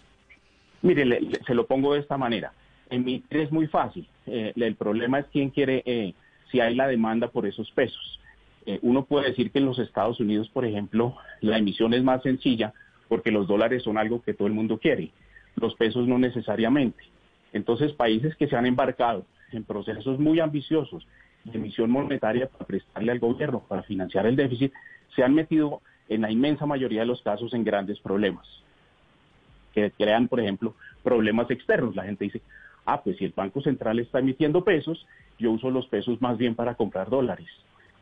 Mire, 0.81 1.03
le- 1.05 1.21
le- 1.21 1.43
se 1.45 1.53
lo 1.53 1.65
pongo 1.67 1.93
de 1.93 1.99
esta 1.99 2.17
manera. 2.17 2.53
Emitir 2.89 3.41
es 3.41 3.51
muy 3.51 3.67
fácil. 3.67 4.07
Eh, 4.27 4.53
el 4.55 4.75
problema 4.75 5.19
es 5.19 5.25
quién 5.31 5.49
quiere, 5.49 5.83
eh, 5.85 6.13
si 6.55 6.61
hay 6.61 6.73
la 6.73 6.87
demanda 6.87 7.27
por 7.27 7.45
esos 7.45 7.69
pesos. 7.71 8.17
Eh, 8.65 8.79
uno 8.81 9.03
puede 9.03 9.27
decir 9.27 9.51
que 9.51 9.59
en 9.59 9.65
los 9.65 9.77
Estados 9.77 10.21
Unidos, 10.21 10.47
por 10.47 10.63
ejemplo, 10.63 11.17
la 11.41 11.57
emisión 11.57 11.93
es 11.93 12.01
más 12.01 12.23
sencilla 12.23 12.73
porque 13.09 13.29
los 13.29 13.45
dólares 13.45 13.83
son 13.83 13.97
algo 13.97 14.21
que 14.21 14.33
todo 14.33 14.47
el 14.47 14.53
mundo 14.53 14.77
quiere, 14.77 15.11
los 15.57 15.75
pesos 15.75 16.07
no 16.07 16.17
necesariamente. 16.17 17.03
Entonces, 17.51 17.91
países 17.91 18.37
que 18.37 18.47
se 18.47 18.55
han 18.55 18.65
embarcado 18.65 19.25
en 19.51 19.65
procesos 19.65 20.17
muy 20.17 20.39
ambiciosos 20.39 21.05
de 21.43 21.57
emisión 21.57 21.91
monetaria 21.91 22.47
para 22.47 22.65
prestarle 22.65 23.11
al 23.11 23.19
gobierno, 23.19 23.59
para 23.67 23.83
financiar 23.83 24.25
el 24.25 24.37
déficit, 24.37 24.71
se 25.13 25.23
han 25.23 25.33
metido 25.33 25.81
en 26.07 26.21
la 26.21 26.31
inmensa 26.31 26.65
mayoría 26.65 27.01
de 27.01 27.07
los 27.07 27.21
casos 27.21 27.53
en 27.53 27.65
grandes 27.65 27.99
problemas 27.99 28.47
que 29.73 29.91
crean, 29.91 30.29
por 30.29 30.39
ejemplo, 30.39 30.73
problemas 31.03 31.51
externos. 31.51 31.97
La 31.97 32.05
gente 32.05 32.23
dice, 32.23 32.41
ah, 32.85 33.01
pues 33.03 33.17
si 33.17 33.25
el 33.25 33.33
Banco 33.35 33.61
Central 33.61 33.99
está 33.99 34.19
emitiendo 34.19 34.63
pesos, 34.63 35.05
yo 35.39 35.51
uso 35.51 35.69
los 35.69 35.87
pesos 35.87 36.21
más 36.21 36.37
bien 36.37 36.55
para 36.55 36.75
comprar 36.75 37.09
dólares. 37.09 37.47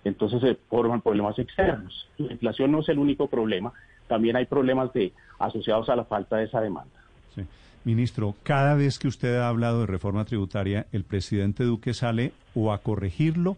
Entonces 0.04 0.42
se 0.42 0.56
forman 0.70 1.02
problemas 1.02 1.40
externos. 1.40 2.10
La 2.18 2.34
inflación 2.34 2.72
no 2.72 2.80
es 2.80 2.90
el 2.90 3.00
único 3.00 3.28
problema, 3.28 3.74
también 4.08 4.36
hay 4.36 4.46
problemas 4.46 4.92
de, 4.94 5.14
asociados 5.40 5.90
a 5.90 5.96
la 5.96 6.06
falta 6.06 6.38
de 6.38 6.46
esa 6.46 6.62
demanda. 6.62 6.94
Sí. 7.34 7.44
Ministro, 7.86 8.36
cada 8.44 8.76
vez 8.76 9.00
que 9.00 9.08
usted 9.08 9.38
ha 9.38 9.48
hablado 9.48 9.82
de 9.82 9.88
reforma 9.88 10.26
tributaria, 10.26 10.88
el 10.92 11.04
presidente 11.04 11.64
Duque 11.64 11.94
sale 11.94 12.34
o 12.54 12.72
a 12.72 12.80
corregirlo 12.80 13.58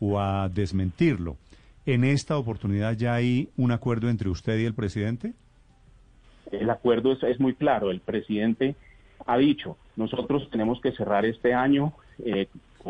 o 0.00 0.20
a 0.20 0.48
desmentirlo. 0.48 1.36
¿En 1.86 2.04
esta 2.04 2.36
oportunidad 2.36 2.92
ya 2.96 3.14
hay 3.14 3.48
un 3.56 3.72
acuerdo 3.72 4.10
entre 4.10 4.28
usted 4.28 4.58
y 4.58 4.66
el 4.66 4.74
presidente? 4.74 5.32
El 6.52 6.68
acuerdo 6.70 7.12
es, 7.12 7.22
es 7.22 7.40
muy 7.40 7.54
claro. 7.54 7.90
El 7.90 8.00
presidente 8.00 8.74
ha 9.26 9.36
dicho, 9.36 9.76
nosotros 9.96 10.48
tenemos 10.50 10.80
que 10.80 10.92
cerrar 10.92 11.24
este 11.24 11.54
año 11.54 11.92
eh, 12.24 12.48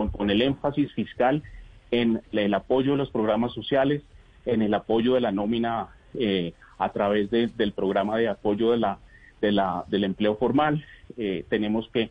con, 0.08 0.30
el 0.30 0.42
énfasis 0.42 0.92
fiscal 0.92 1.42
en 1.90 2.20
el 2.32 2.54
apoyo 2.54 2.92
de 2.92 2.98
los 2.98 3.10
programas 3.10 3.52
sociales, 3.52 4.02
en 4.46 4.62
el 4.62 4.72
apoyo 4.74 5.14
de 5.14 5.20
la 5.20 5.32
nómina 5.32 5.88
eh, 6.14 6.52
a 6.78 6.90
través 6.90 7.30
de- 7.30 7.48
del 7.48 7.72
programa 7.72 8.16
de 8.16 8.28
apoyo 8.28 8.70
de 8.70 8.78
la, 8.78 8.98
de 9.40 9.52
la, 9.52 9.84
del 9.88 10.04
empleo 10.04 10.36
formal. 10.36 10.84
Eh, 11.16 11.44
tenemos 11.48 11.88
que 11.92 12.10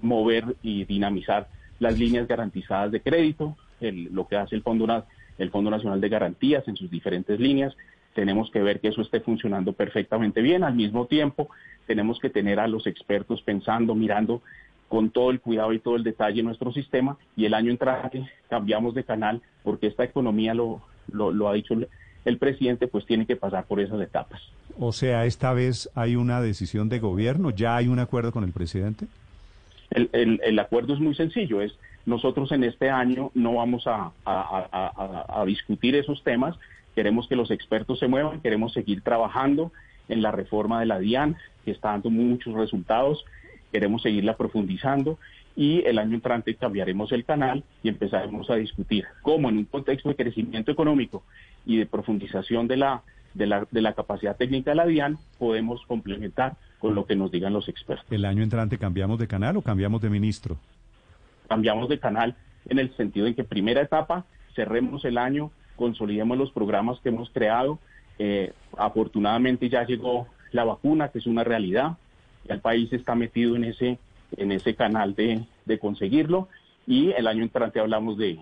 mover 0.00 0.56
y 0.62 0.84
dinamizar 0.84 1.48
las 1.78 1.98
líneas 1.98 2.26
garantizadas 2.26 2.90
de 2.90 3.00
crédito, 3.00 3.56
lo 3.80 4.26
que 4.26 4.36
hace 4.36 4.56
el 4.56 4.62
Fondo, 4.62 5.04
el 5.38 5.50
Fondo 5.50 5.70
Nacional 5.70 6.00
de 6.00 6.08
Garantías 6.08 6.66
en 6.66 6.76
sus 6.76 6.90
diferentes 6.90 7.38
líneas. 7.38 7.76
Tenemos 8.14 8.50
que 8.50 8.60
ver 8.62 8.80
que 8.80 8.88
eso 8.88 9.02
esté 9.02 9.20
funcionando 9.20 9.72
perfectamente 9.72 10.42
bien. 10.42 10.64
Al 10.64 10.74
mismo 10.74 11.06
tiempo, 11.06 11.48
tenemos 11.86 12.18
que 12.18 12.30
tener 12.30 12.58
a 12.58 12.66
los 12.66 12.86
expertos 12.86 13.42
pensando, 13.42 13.94
mirando 13.94 14.42
con 14.88 15.10
todo 15.10 15.30
el 15.30 15.40
cuidado 15.40 15.72
y 15.72 15.78
todo 15.78 15.96
el 15.96 16.04
detalle 16.04 16.42
nuestro 16.42 16.72
sistema 16.72 17.16
y 17.36 17.44
el 17.44 17.54
año 17.54 17.70
entrante 17.70 18.28
cambiamos 18.48 18.94
de 18.94 19.04
canal 19.04 19.42
porque 19.62 19.86
esta 19.86 20.04
economía, 20.04 20.54
lo, 20.54 20.80
lo, 21.12 21.30
lo 21.30 21.48
ha 21.48 21.54
dicho 21.54 21.74
el, 21.74 21.88
el 22.24 22.38
presidente, 22.38 22.88
pues 22.88 23.04
tiene 23.06 23.26
que 23.26 23.36
pasar 23.36 23.64
por 23.66 23.80
esas 23.80 24.00
etapas. 24.00 24.40
O 24.78 24.92
sea, 24.92 25.24
esta 25.26 25.52
vez 25.52 25.90
hay 25.94 26.16
una 26.16 26.40
decisión 26.40 26.88
de 26.88 27.00
gobierno, 27.00 27.50
ya 27.50 27.76
hay 27.76 27.88
un 27.88 27.98
acuerdo 27.98 28.32
con 28.32 28.44
el 28.44 28.52
presidente. 28.52 29.06
El, 29.90 30.08
el- 30.12 30.40
el 30.44 30.58
acuerdo 30.58 30.94
es 30.94 31.00
muy 31.00 31.14
sencillo, 31.14 31.60
es 31.60 31.72
nosotros 32.06 32.52
en 32.52 32.64
este 32.64 32.88
año 32.88 33.30
no 33.34 33.54
vamos 33.54 33.86
a, 33.86 34.10
a- 34.24 34.68
a- 34.72 34.92
a- 34.96 35.40
a 35.42 35.44
discutir 35.44 35.94
esos 35.94 36.22
temas, 36.22 36.56
queremos 36.94 37.28
que 37.28 37.36
los 37.36 37.50
expertos 37.50 37.98
se 37.98 38.08
muevan, 38.08 38.40
queremos 38.40 38.72
seguir 38.72 39.02
trabajando 39.02 39.72
en 40.08 40.22
la 40.22 40.30
reforma 40.32 40.80
de 40.80 40.86
la 40.86 40.98
DIAN, 40.98 41.36
que 41.64 41.70
está 41.72 41.90
dando 41.90 42.08
muchos 42.10 42.54
resultados, 42.54 43.24
queremos 43.72 44.02
seguirla 44.02 44.36
profundizando 44.36 45.18
y 45.56 45.82
el 45.84 45.98
año 45.98 46.14
entrante 46.14 46.54
cambiaremos 46.54 47.12
el 47.12 47.24
canal 47.24 47.64
y 47.82 47.88
empezaremos 47.88 48.48
a 48.50 48.56
discutir 48.56 49.04
cómo 49.22 49.48
en 49.48 49.58
un 49.58 49.64
contexto 49.64 50.08
de 50.08 50.16
crecimiento 50.16 50.70
económico 50.70 51.22
y 51.66 51.76
de 51.76 51.86
profundización 51.86 52.68
de 52.68 52.76
la, 52.76 53.02
de 53.34 53.46
la, 53.46 53.66
de 53.70 53.82
la 53.82 53.94
capacidad 53.94 54.36
técnica 54.36 54.70
de 54.70 54.76
la 54.76 54.86
DIAN 54.86 55.18
podemos 55.38 55.84
complementar 55.86 56.56
con 56.78 56.94
lo 56.94 57.06
que 57.06 57.16
nos 57.16 57.32
digan 57.32 57.52
los 57.52 57.68
expertos. 57.68 58.06
¿El 58.10 58.24
año 58.24 58.42
entrante 58.42 58.78
cambiamos 58.78 59.18
de 59.18 59.26
canal 59.26 59.56
o 59.56 59.62
cambiamos 59.62 60.00
de 60.00 60.10
ministro? 60.10 60.56
cambiamos 61.48 61.88
de 61.88 61.98
canal 61.98 62.36
en 62.68 62.78
el 62.78 62.94
sentido 62.96 63.26
en 63.26 63.34
que 63.34 63.44
primera 63.44 63.80
etapa, 63.80 64.24
cerremos 64.54 65.04
el 65.04 65.18
año, 65.18 65.50
consolidemos 65.76 66.36
los 66.36 66.52
programas 66.52 67.00
que 67.00 67.08
hemos 67.08 67.30
creado. 67.30 67.78
Eh, 68.18 68.52
afortunadamente 68.76 69.68
ya 69.68 69.84
llegó 69.84 70.26
la 70.52 70.64
vacuna, 70.64 71.08
que 71.08 71.18
es 71.18 71.26
una 71.26 71.44
realidad. 71.44 71.96
El 72.46 72.60
país 72.60 72.92
está 72.92 73.14
metido 73.14 73.56
en 73.56 73.64
ese, 73.64 73.98
en 74.36 74.52
ese 74.52 74.74
canal 74.74 75.14
de, 75.14 75.44
de 75.64 75.78
conseguirlo. 75.78 76.48
Y 76.86 77.10
el 77.12 77.26
año 77.26 77.42
entrante 77.42 77.80
hablamos 77.80 78.16
de, 78.18 78.38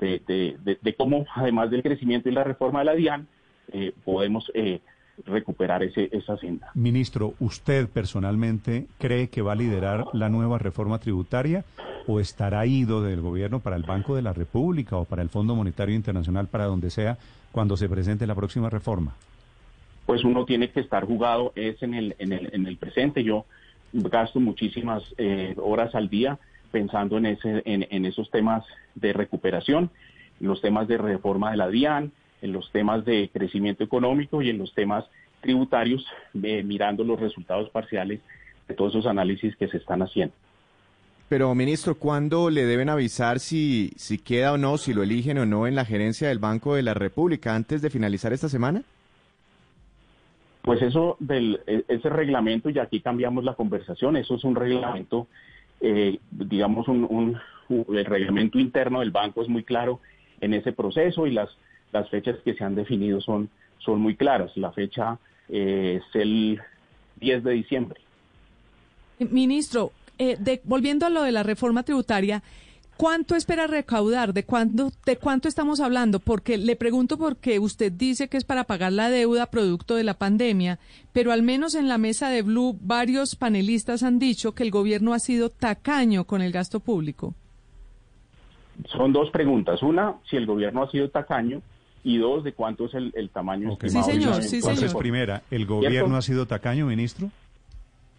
de, 0.00 0.20
de- 0.26 0.56
de- 0.62 0.78
de 0.80 0.94
cómo, 0.94 1.24
además 1.34 1.70
del 1.70 1.82
crecimiento 1.82 2.28
y 2.28 2.32
la 2.32 2.44
reforma 2.44 2.80
de 2.80 2.84
la 2.84 2.94
DIAN, 2.94 3.26
eh, 3.72 3.92
podemos 4.04 4.50
eh, 4.54 4.80
recuperar 5.26 5.82
ese, 5.82 6.08
esa 6.12 6.36
senda. 6.36 6.70
Ministro, 6.74 7.34
¿usted 7.40 7.88
personalmente 7.88 8.86
cree 8.98 9.28
que 9.28 9.42
va 9.42 9.52
a 9.52 9.56
liderar 9.56 10.04
la 10.12 10.28
nueva 10.28 10.58
reforma 10.58 10.98
tributaria 10.98 11.64
o 12.06 12.20
estará 12.20 12.64
ido 12.66 13.02
del 13.02 13.20
gobierno 13.20 13.60
para 13.60 13.76
el 13.76 13.82
Banco 13.82 14.14
de 14.16 14.22
la 14.22 14.32
República 14.32 14.96
o 14.96 15.04
para 15.04 15.22
el 15.22 15.28
Fondo 15.28 15.54
Monetario 15.54 15.94
Internacional, 15.94 16.46
para 16.46 16.64
donde 16.66 16.90
sea, 16.90 17.18
cuando 17.52 17.76
se 17.76 17.88
presente 17.88 18.26
la 18.26 18.34
próxima 18.34 18.70
reforma? 18.70 19.14
Pues 20.08 20.24
uno 20.24 20.46
tiene 20.46 20.70
que 20.70 20.80
estar 20.80 21.04
jugado 21.04 21.52
es 21.54 21.82
en 21.82 21.92
el, 21.92 22.16
en 22.18 22.32
el, 22.32 22.48
en 22.54 22.66
el 22.66 22.78
presente. 22.78 23.22
Yo 23.22 23.44
gasto 23.92 24.40
muchísimas 24.40 25.02
eh, 25.18 25.54
horas 25.58 25.94
al 25.94 26.08
día 26.08 26.38
pensando 26.70 27.18
en, 27.18 27.26
ese, 27.26 27.60
en, 27.66 27.86
en 27.90 28.06
esos 28.06 28.30
temas 28.30 28.64
de 28.94 29.12
recuperación, 29.12 29.90
en 30.40 30.48
los 30.48 30.62
temas 30.62 30.88
de 30.88 30.96
reforma 30.96 31.50
de 31.50 31.58
la 31.58 31.68
DIAN, 31.68 32.10
en 32.40 32.52
los 32.52 32.72
temas 32.72 33.04
de 33.04 33.28
crecimiento 33.30 33.84
económico 33.84 34.40
y 34.40 34.48
en 34.48 34.56
los 34.56 34.72
temas 34.72 35.04
tributarios, 35.42 36.06
eh, 36.42 36.62
mirando 36.62 37.04
los 37.04 37.20
resultados 37.20 37.68
parciales 37.68 38.20
de 38.66 38.74
todos 38.74 38.94
esos 38.94 39.06
análisis 39.06 39.56
que 39.56 39.68
se 39.68 39.76
están 39.76 40.00
haciendo. 40.00 40.34
Pero, 41.28 41.54
ministro, 41.54 41.96
¿cuándo 41.96 42.48
le 42.48 42.64
deben 42.64 42.88
avisar 42.88 43.40
si, 43.40 43.92
si 43.96 44.16
queda 44.16 44.54
o 44.54 44.56
no, 44.56 44.78
si 44.78 44.94
lo 44.94 45.02
eligen 45.02 45.36
o 45.36 45.44
no 45.44 45.66
en 45.66 45.74
la 45.74 45.84
gerencia 45.84 46.28
del 46.28 46.38
Banco 46.38 46.76
de 46.76 46.82
la 46.82 46.94
República 46.94 47.54
antes 47.54 47.82
de 47.82 47.90
finalizar 47.90 48.32
esta 48.32 48.48
semana? 48.48 48.84
Pues 50.68 50.82
eso 50.82 51.16
del 51.18 51.60
e- 51.66 51.84
ese 51.88 52.10
reglamento 52.10 52.68
y 52.68 52.78
aquí 52.78 53.00
cambiamos 53.00 53.42
la 53.42 53.54
conversación, 53.54 54.18
eso 54.18 54.34
es 54.34 54.44
un 54.44 54.54
reglamento 54.54 55.26
eh, 55.80 56.18
digamos, 56.30 56.86
un, 56.88 57.38
el 57.70 58.04
reglamento 58.04 58.58
interno 58.58 59.00
del 59.00 59.10
banco 59.10 59.40
es 59.40 59.48
muy 59.48 59.62
claro 59.62 60.00
en 60.42 60.52
ese 60.52 60.72
proceso 60.72 61.26
y 61.26 61.30
las, 61.30 61.48
las 61.90 62.10
fechas 62.10 62.36
que 62.44 62.52
se 62.52 62.64
han 62.64 62.74
definido 62.74 63.22
son, 63.22 63.48
son 63.78 64.00
muy 64.00 64.14
claras. 64.14 64.54
La 64.56 64.70
fecha 64.72 65.18
eh, 65.48 66.02
es 66.02 66.20
el 66.20 66.60
10 67.16 67.44
de 67.44 67.52
diciembre. 67.52 68.00
Ministro, 69.18 69.92
de, 70.18 70.60
volviendo 70.64 71.06
a 71.06 71.10
lo 71.10 71.22
de 71.22 71.32
la 71.32 71.44
reforma 71.44 71.82
tributaria, 71.82 72.42
¿Cuánto 72.98 73.36
espera 73.36 73.68
recaudar? 73.68 74.34
¿De 74.34 74.44
cuánto, 74.44 74.90
¿De 75.06 75.16
cuánto 75.16 75.46
estamos 75.46 75.78
hablando? 75.78 76.18
Porque 76.18 76.58
le 76.58 76.74
pregunto 76.74 77.16
porque 77.16 77.60
usted 77.60 77.92
dice 77.92 78.26
que 78.26 78.36
es 78.36 78.42
para 78.42 78.64
pagar 78.64 78.90
la 78.90 79.08
deuda 79.08 79.46
producto 79.46 79.94
de 79.94 80.02
la 80.02 80.14
pandemia, 80.14 80.80
pero 81.12 81.30
al 81.30 81.44
menos 81.44 81.76
en 81.76 81.86
la 81.88 81.96
mesa 81.96 82.28
de 82.28 82.42
Blue 82.42 82.76
varios 82.80 83.36
panelistas 83.36 84.02
han 84.02 84.18
dicho 84.18 84.50
que 84.50 84.64
el 84.64 84.72
gobierno 84.72 85.14
ha 85.14 85.20
sido 85.20 85.48
tacaño 85.48 86.24
con 86.24 86.42
el 86.42 86.50
gasto 86.50 86.80
público. 86.80 87.34
Son 88.86 89.12
dos 89.12 89.30
preguntas. 89.30 89.80
Una, 89.84 90.16
si 90.28 90.34
el 90.34 90.46
gobierno 90.46 90.82
ha 90.82 90.90
sido 90.90 91.08
tacaño 91.08 91.62
y 92.02 92.18
dos, 92.18 92.42
de 92.42 92.52
cuánto 92.52 92.86
es 92.86 92.94
el, 92.94 93.30
tamaño 93.30 93.74
estimado. 93.74 94.06
Sí, 94.06 94.12
señor, 94.12 94.42
sí, 94.42 94.60
señor. 94.60 94.98
primera, 94.98 95.42
¿el 95.52 95.66
gobierno 95.66 96.16
ha 96.16 96.22
sido 96.22 96.46
tacaño, 96.46 96.86
ministro? 96.86 97.30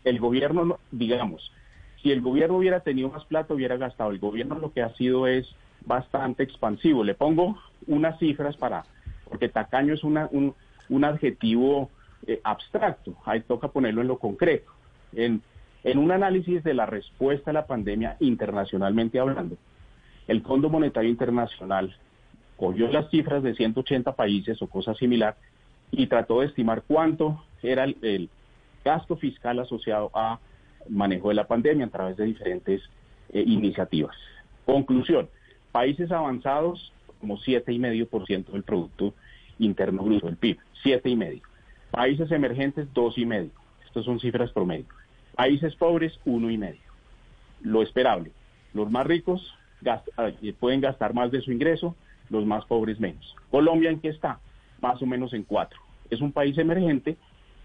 El 0.05 0.19
gobierno, 0.19 0.79
digamos, 0.89 1.51
si 2.01 2.11
el 2.11 2.21
gobierno 2.21 2.57
hubiera 2.57 2.79
tenido 2.81 3.09
más 3.09 3.25
plata, 3.25 3.53
hubiera 3.53 3.77
gastado. 3.77 4.11
El 4.11 4.19
gobierno 4.19 4.57
lo 4.59 4.71
que 4.71 4.81
ha 4.81 4.93
sido 4.95 5.27
es 5.27 5.47
bastante 5.85 6.43
expansivo. 6.43 7.03
Le 7.03 7.13
pongo 7.13 7.57
unas 7.87 8.17
cifras 8.19 8.55
para, 8.57 8.85
porque 9.25 9.49
tacaño 9.49 9.93
es 9.93 10.03
una, 10.03 10.27
un, 10.31 10.53
un 10.89 11.03
adjetivo 11.03 11.89
eh, 12.27 12.39
abstracto, 12.43 13.15
ahí 13.25 13.41
toca 13.41 13.69
ponerlo 13.69 14.01
en 14.01 14.07
lo 14.07 14.17
concreto. 14.17 14.71
En, 15.13 15.41
en 15.83 15.97
un 15.97 16.11
análisis 16.11 16.63
de 16.63 16.73
la 16.73 16.85
respuesta 16.85 17.51
a 17.51 17.53
la 17.53 17.65
pandemia 17.65 18.17
internacionalmente 18.19 19.19
hablando, 19.19 19.57
el 20.27 20.41
Fondo 20.41 20.69
Monetario 20.69 21.09
Internacional 21.09 21.95
cogió 22.57 22.89
las 22.91 23.09
cifras 23.09 23.41
de 23.41 23.55
180 23.55 24.13
países 24.15 24.61
o 24.61 24.67
cosa 24.67 24.93
similar 24.93 25.35
y 25.91 26.07
trató 26.07 26.41
de 26.41 26.47
estimar 26.47 26.83
cuánto 26.85 27.43
era 27.63 27.85
el 27.85 28.29
gasto 28.83 29.15
fiscal 29.15 29.59
asociado 29.59 30.11
a 30.13 30.39
manejo 30.89 31.29
de 31.29 31.35
la 31.35 31.47
pandemia 31.47 31.85
a 31.85 31.89
través 31.89 32.17
de 32.17 32.25
diferentes 32.25 32.81
eh, 33.29 33.43
iniciativas. 33.45 34.15
Conclusión, 34.65 35.29
países 35.71 36.11
avanzados 36.11 36.91
como 37.19 37.37
7,5% 37.37 38.51
del 38.51 38.63
Producto 38.63 39.13
Interno 39.59 40.03
Bruto, 40.03 40.27
del 40.27 40.37
PIB, 40.37 40.57
7,5%. 40.83 41.41
Países 41.91 42.31
emergentes, 42.31 42.87
2,5%. 42.93 43.49
Estas 43.85 44.05
son 44.05 44.19
cifras 44.19 44.51
promedio. 44.51 44.85
Países 45.35 45.75
pobres, 45.75 46.19
1,5%. 46.25 46.77
Lo 47.61 47.81
esperable, 47.81 48.31
los 48.73 48.89
más 48.89 49.05
ricos 49.05 49.53
ah, 49.85 50.31
pueden 50.59 50.79
gastar 50.79 51.13
más 51.13 51.29
de 51.31 51.41
su 51.41 51.51
ingreso, 51.51 51.95
los 52.29 52.45
más 52.45 52.63
pobres 52.65 52.99
menos. 52.99 53.35
Colombia, 53.51 53.89
¿en 53.89 53.99
qué 53.99 54.09
está? 54.09 54.39
Más 54.81 55.01
o 55.01 55.05
menos 55.05 55.33
en 55.33 55.43
4. 55.43 55.77
Es 56.09 56.21
un 56.21 56.31
país 56.31 56.57
emergente 56.57 57.17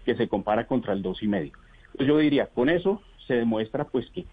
que 0.05 0.15
se 0.15 0.27
compara 0.27 0.67
contra 0.67 0.93
el 0.93 1.01
2,5%. 1.01 1.51
Pues 1.95 2.07
yo 2.09 2.17
diría, 2.17 2.47
con 2.47 2.69
eso 2.69 3.01
se 3.27 3.35
demuestra 3.35 3.85
pues 3.85 4.09
que 4.09 4.25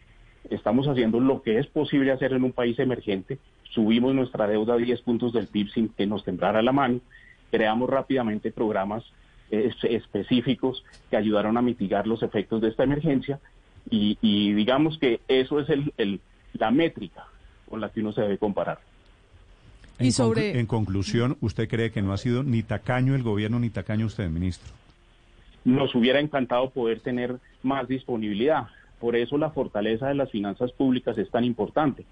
estamos 0.50 0.88
haciendo 0.88 1.20
lo 1.20 1.42
que 1.42 1.58
es 1.58 1.66
posible 1.66 2.12
hacer 2.12 2.32
en 2.32 2.44
un 2.44 2.52
país 2.52 2.78
emergente, 2.78 3.38
subimos 3.70 4.14
nuestra 4.14 4.46
deuda 4.46 4.74
a 4.74 4.78
10 4.78 5.00
puntos 5.02 5.32
del 5.32 5.46
PIB 5.46 5.70
sin 5.70 5.88
que 5.88 6.06
nos 6.06 6.24
temblara 6.24 6.62
la 6.62 6.72
mano, 6.72 7.00
creamos 7.50 7.88
rápidamente 7.88 8.50
programas 8.50 9.04
específicos 9.50 10.82
que 11.10 11.16
ayudaron 11.16 11.58
a 11.58 11.62
mitigar 11.62 12.06
los 12.06 12.22
efectos 12.22 12.62
de 12.62 12.68
esta 12.68 12.84
emergencia 12.84 13.38
y, 13.90 14.52
digamos 14.54 14.96
que 14.98 15.20
eso 15.28 15.60
es 15.60 15.68
el, 15.68 16.20
la 16.54 16.70
métrica 16.70 17.26
con 17.68 17.80
la 17.80 17.90
que 17.90 18.00
uno 18.00 18.12
se 18.12 18.22
debe 18.22 18.38
comparar. 18.38 18.78
Y 19.98 20.12
sobre... 20.12 20.58
en 20.58 20.66
conclusión, 20.66 21.36
¿usted 21.40 21.68
cree 21.68 21.90
que 21.90 22.00
no 22.00 22.12
ha 22.12 22.16
sido 22.16 22.42
ni 22.42 22.62
tacaño 22.62 23.14
el 23.14 23.22
gobierno 23.22 23.58
ni 23.58 23.70
tacaño 23.70 24.06
usted, 24.06 24.28
ministro? 24.28 24.72
Nos 25.64 25.94
hubiera 25.94 26.20
encantado 26.20 26.70
poder 26.70 27.00
tener 27.00 27.36
más 27.62 27.86
disponibilidad. 27.86 28.66
Por 29.02 29.16
eso 29.16 29.36
la 29.36 29.50
fortaleza 29.50 30.06
de 30.06 30.14
las 30.14 30.30
finanzas 30.30 30.70
públicas 30.70 31.18
es 31.18 31.28
tan 31.28 31.42
importante. 31.42 32.04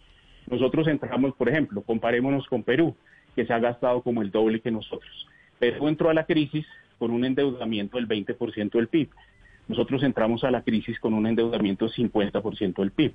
Nosotros 0.51 0.89
entramos, 0.89 1.33
por 1.37 1.49
ejemplo, 1.49 1.83
comparémonos 1.83 2.49
con 2.49 2.65
Perú, 2.65 2.97
que 3.37 3.47
se 3.47 3.53
ha 3.53 3.61
gastado 3.61 4.03
como 4.03 4.23
el 4.23 4.33
doble 4.33 4.59
que 4.59 4.73
nosotros. 4.73 5.29
Perú 5.61 5.87
entró 5.87 6.11
a 6.11 6.15
la 6.15 6.25
crisis 6.25 6.67
con 6.99 7.13
un 7.13 7.25
endeudamiento 7.25 7.97
del 7.97 8.09
20% 8.09 8.73
del 8.73 8.89
PIB. 8.89 9.09
Nosotros 9.69 10.03
entramos 10.03 10.43
a 10.43 10.51
la 10.51 10.63
crisis 10.63 10.99
con 10.99 11.15
un 11.15 11.29
endeudamiento 11.29 11.87
del 11.87 11.95
50% 11.95 12.75
del 12.75 12.91
PIB. 12.91 13.13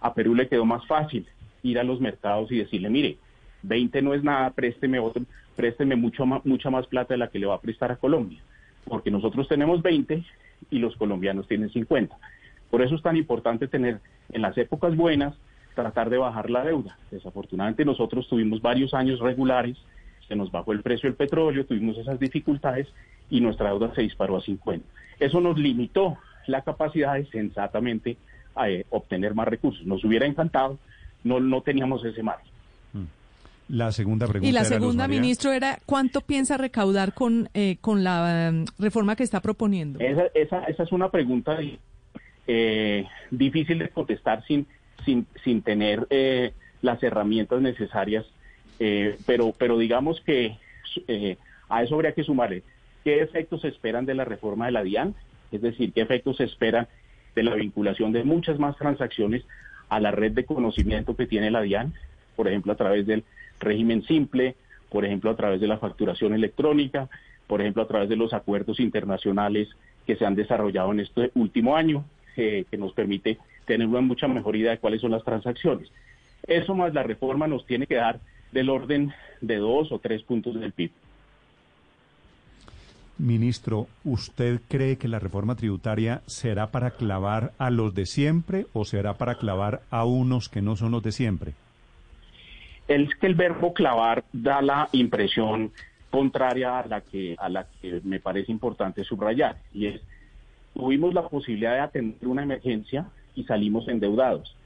A 0.00 0.14
Perú 0.14 0.36
le 0.36 0.46
quedó 0.46 0.64
más 0.64 0.86
fácil 0.86 1.26
ir 1.64 1.80
a 1.80 1.82
los 1.82 2.00
mercados 2.00 2.52
y 2.52 2.58
decirle, 2.58 2.88
mire, 2.88 3.18
20 3.64 4.00
no 4.00 4.14
es 4.14 4.22
nada, 4.22 4.52
présteme, 4.52 5.00
présteme 5.56 5.96
mucho 5.96 6.24
mucha 6.24 6.70
más 6.70 6.86
plata 6.86 7.14
de 7.14 7.18
la 7.18 7.30
que 7.30 7.40
le 7.40 7.46
va 7.46 7.56
a 7.56 7.60
prestar 7.60 7.90
a 7.90 7.96
Colombia 7.96 8.38
porque 8.88 9.10
nosotros 9.10 9.46
tenemos 9.48 9.82
20 9.82 10.24
y 10.70 10.78
los 10.78 10.96
colombianos 10.96 11.46
tienen 11.46 11.70
50. 11.70 12.16
Por 12.70 12.82
eso 12.82 12.94
es 12.94 13.02
tan 13.02 13.16
importante 13.16 13.68
tener 13.68 14.00
en 14.30 14.42
las 14.42 14.56
épocas 14.58 14.96
buenas, 14.96 15.34
tratar 15.74 16.10
de 16.10 16.18
bajar 16.18 16.50
la 16.50 16.64
deuda. 16.64 16.98
Desafortunadamente 17.10 17.84
nosotros 17.84 18.28
tuvimos 18.28 18.60
varios 18.60 18.94
años 18.94 19.20
regulares, 19.20 19.76
se 20.26 20.36
nos 20.36 20.50
bajó 20.50 20.72
el 20.72 20.82
precio 20.82 21.08
del 21.08 21.16
petróleo, 21.16 21.64
tuvimos 21.64 21.96
esas 21.96 22.18
dificultades 22.18 22.86
y 23.30 23.40
nuestra 23.40 23.70
deuda 23.70 23.94
se 23.94 24.02
disparó 24.02 24.36
a 24.36 24.40
50. 24.40 24.86
Eso 25.18 25.40
nos 25.40 25.58
limitó 25.58 26.18
la 26.46 26.62
capacidad 26.62 27.14
de 27.14 27.26
sensatamente 27.26 28.16
eh, 28.66 28.84
obtener 28.90 29.34
más 29.34 29.48
recursos. 29.48 29.86
Nos 29.86 30.04
hubiera 30.04 30.26
encantado, 30.26 30.78
no, 31.24 31.40
no 31.40 31.62
teníamos 31.62 32.04
ese 32.04 32.22
margen. 32.22 32.48
La 33.68 33.92
segunda 33.92 34.26
pregunta. 34.26 34.48
Y 34.48 34.52
la 34.52 34.64
segunda, 34.64 35.06
ministro, 35.08 35.52
era 35.52 35.78
¿cuánto 35.84 36.22
piensa 36.22 36.56
recaudar 36.56 37.12
con, 37.12 37.50
eh, 37.52 37.76
con 37.82 38.02
la 38.02 38.50
um, 38.50 38.64
reforma 38.78 39.14
que 39.14 39.22
está 39.22 39.40
proponiendo? 39.40 40.00
Esa, 40.00 40.24
esa, 40.34 40.64
esa 40.64 40.82
es 40.84 40.92
una 40.92 41.10
pregunta 41.10 41.58
eh, 42.48 43.06
difícil 43.30 43.78
de 43.78 43.88
contestar 43.90 44.44
sin, 44.46 44.66
sin, 45.04 45.26
sin 45.44 45.62
tener 45.62 46.06
eh, 46.10 46.52
las 46.82 47.00
herramientas 47.02 47.60
necesarias, 47.60 48.26
pero, 49.26 49.52
pero 49.58 49.76
digamos 49.76 50.20
que 50.20 50.56
a 51.68 51.82
eso 51.82 51.94
habría 51.96 52.12
que 52.12 52.22
sumarle 52.22 52.62
qué 53.04 53.22
efectos 53.22 53.62
se 53.62 53.68
esperan 53.68 54.06
de 54.06 54.14
la 54.14 54.24
reforma 54.24 54.66
de 54.66 54.72
la 54.72 54.82
DIAN, 54.82 55.14
es 55.50 55.62
decir, 55.62 55.92
qué 55.92 56.02
efectos 56.02 56.36
se 56.36 56.44
esperan 56.44 56.86
de 57.34 57.42
la 57.42 57.54
vinculación 57.54 58.12
de 58.12 58.24
muchas 58.24 58.58
más 58.58 58.76
transacciones 58.76 59.44
a 59.88 60.00
la 60.00 60.10
red 60.10 60.32
de 60.32 60.44
conocimiento 60.44 61.16
que 61.16 61.26
tiene 61.26 61.50
la 61.50 61.62
DIAN, 61.62 61.94
por 62.36 62.48
ejemplo, 62.48 62.72
a 62.72 62.76
través 62.76 63.06
del 63.06 63.24
régimen 63.60 64.02
simple, 64.04 64.54
por 64.90 65.04
ejemplo, 65.04 65.30
a 65.30 65.36
través 65.36 65.60
de 65.60 65.66
la 65.66 65.78
facturación 65.78 66.34
electrónica, 66.34 67.08
por 67.46 67.60
ejemplo, 67.60 67.82
a 67.82 67.88
través 67.88 68.08
de 68.08 68.16
los 68.16 68.32
acuerdos 68.32 68.80
internacionales 68.80 69.68
que 70.06 70.16
se 70.16 70.26
han 70.26 70.34
desarrollado 70.34 70.92
en 70.92 71.00
este 71.00 71.30
último 71.34 71.76
año, 71.76 72.04
que 72.70 72.78
nos 72.78 72.92
permite 72.92 73.38
tener 73.66 73.86
una 73.86 74.00
mucha 74.00 74.28
mejor 74.28 74.56
idea 74.56 74.72
de 74.72 74.78
cuáles 74.78 75.00
son 75.00 75.10
las 75.10 75.24
transacciones. 75.24 75.90
Eso 76.46 76.74
más 76.74 76.94
la 76.94 77.02
reforma 77.02 77.46
nos 77.46 77.66
tiene 77.66 77.86
que 77.86 77.96
dar 77.96 78.20
del 78.52 78.70
orden 78.70 79.12
de 79.40 79.56
dos 79.56 79.92
o 79.92 79.98
tres 79.98 80.22
puntos 80.22 80.58
del 80.58 80.72
PIB. 80.72 80.90
Ministro, 83.18 83.88
¿usted 84.04 84.60
cree 84.68 84.96
que 84.96 85.08
la 85.08 85.18
reforma 85.18 85.56
tributaria 85.56 86.22
será 86.26 86.68
para 86.68 86.92
clavar 86.92 87.52
a 87.58 87.70
los 87.70 87.94
de 87.94 88.06
siempre 88.06 88.66
o 88.72 88.84
será 88.84 89.14
para 89.14 89.34
clavar 89.34 89.80
a 89.90 90.04
unos 90.04 90.48
que 90.48 90.62
no 90.62 90.76
son 90.76 90.92
los 90.92 91.02
de 91.02 91.12
siempre? 91.12 91.54
es 92.88 93.14
que 93.16 93.26
el 93.26 93.34
verbo 93.34 93.74
clavar 93.74 94.24
da 94.32 94.62
la 94.62 94.88
impresión 94.92 95.70
contraria 96.10 96.80
a 96.80 96.86
la 96.86 97.00
que 97.02 97.36
a 97.38 97.50
la 97.50 97.66
que 97.80 98.00
me 98.02 98.18
parece 98.18 98.50
importante 98.50 99.04
subrayar 99.04 99.58
y 99.74 99.86
es 99.86 100.00
tuvimos 100.78 101.12
la 101.12 101.28
posibilidad 101.28 101.74
de 101.74 101.80
atender 101.80 102.28
una 102.28 102.44
emergencia 102.44 103.08
y 103.34 103.42
salimos 103.42 103.88
endeudados. 103.88 104.56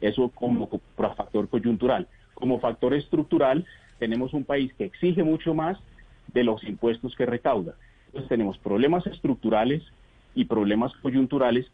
Eso 0.00 0.30
como, 0.30 0.70
factor 0.96 1.48
coyuntural. 1.50 2.08
Como 2.32 2.60
factor 2.60 2.94
estructural, 2.94 3.66
tenemos 3.98 4.32
un 4.32 4.44
país 4.44 4.72
que 4.78 4.86
exige 4.86 5.22
mucho 5.22 5.52
más 5.52 5.76
de 6.32 6.44
los 6.44 6.64
impuestos 6.64 7.14
que 7.14 7.26
recauda. 7.26 7.74
Entonces 8.06 8.28
tenemos 8.30 8.56
problemas 8.56 9.06
estructurales 9.06 9.82
y 10.34 10.46
problemas 10.46 10.94
coyunturales 11.02 11.66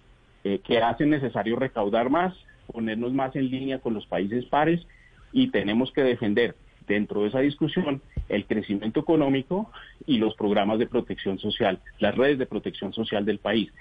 eh, 0.43 0.59
que 0.59 0.79
hacen 0.79 1.11
necesario 1.11 1.55
recaudar 1.55 2.11
más, 2.11 2.35
ponernos 2.73 3.13
más 3.13 3.37
en 3.37 3.51
línea 3.51 3.79
con 3.79 3.95
los 3.95 4.07
países 4.07 4.45
pares 4.47 4.85
y 5.33 5.53
tenemos 5.53 5.93
que 5.93 6.03
defender 6.03 6.57
dentro 6.89 7.23
de 7.23 7.29
esa 7.29 7.39
discusión 7.39 8.03
el 8.29 8.47
crecimiento 8.47 9.01
económico 9.01 9.71
y 10.07 10.19
los 10.19 10.35
programas 10.35 10.79
de 10.79 10.87
protección 10.87 11.39
social, 11.39 11.81
las 11.99 12.15
redes 12.15 12.39
de 12.39 12.47
protección 12.47 12.93
social 12.93 13.25
del 13.25 13.39
país. 13.39 13.73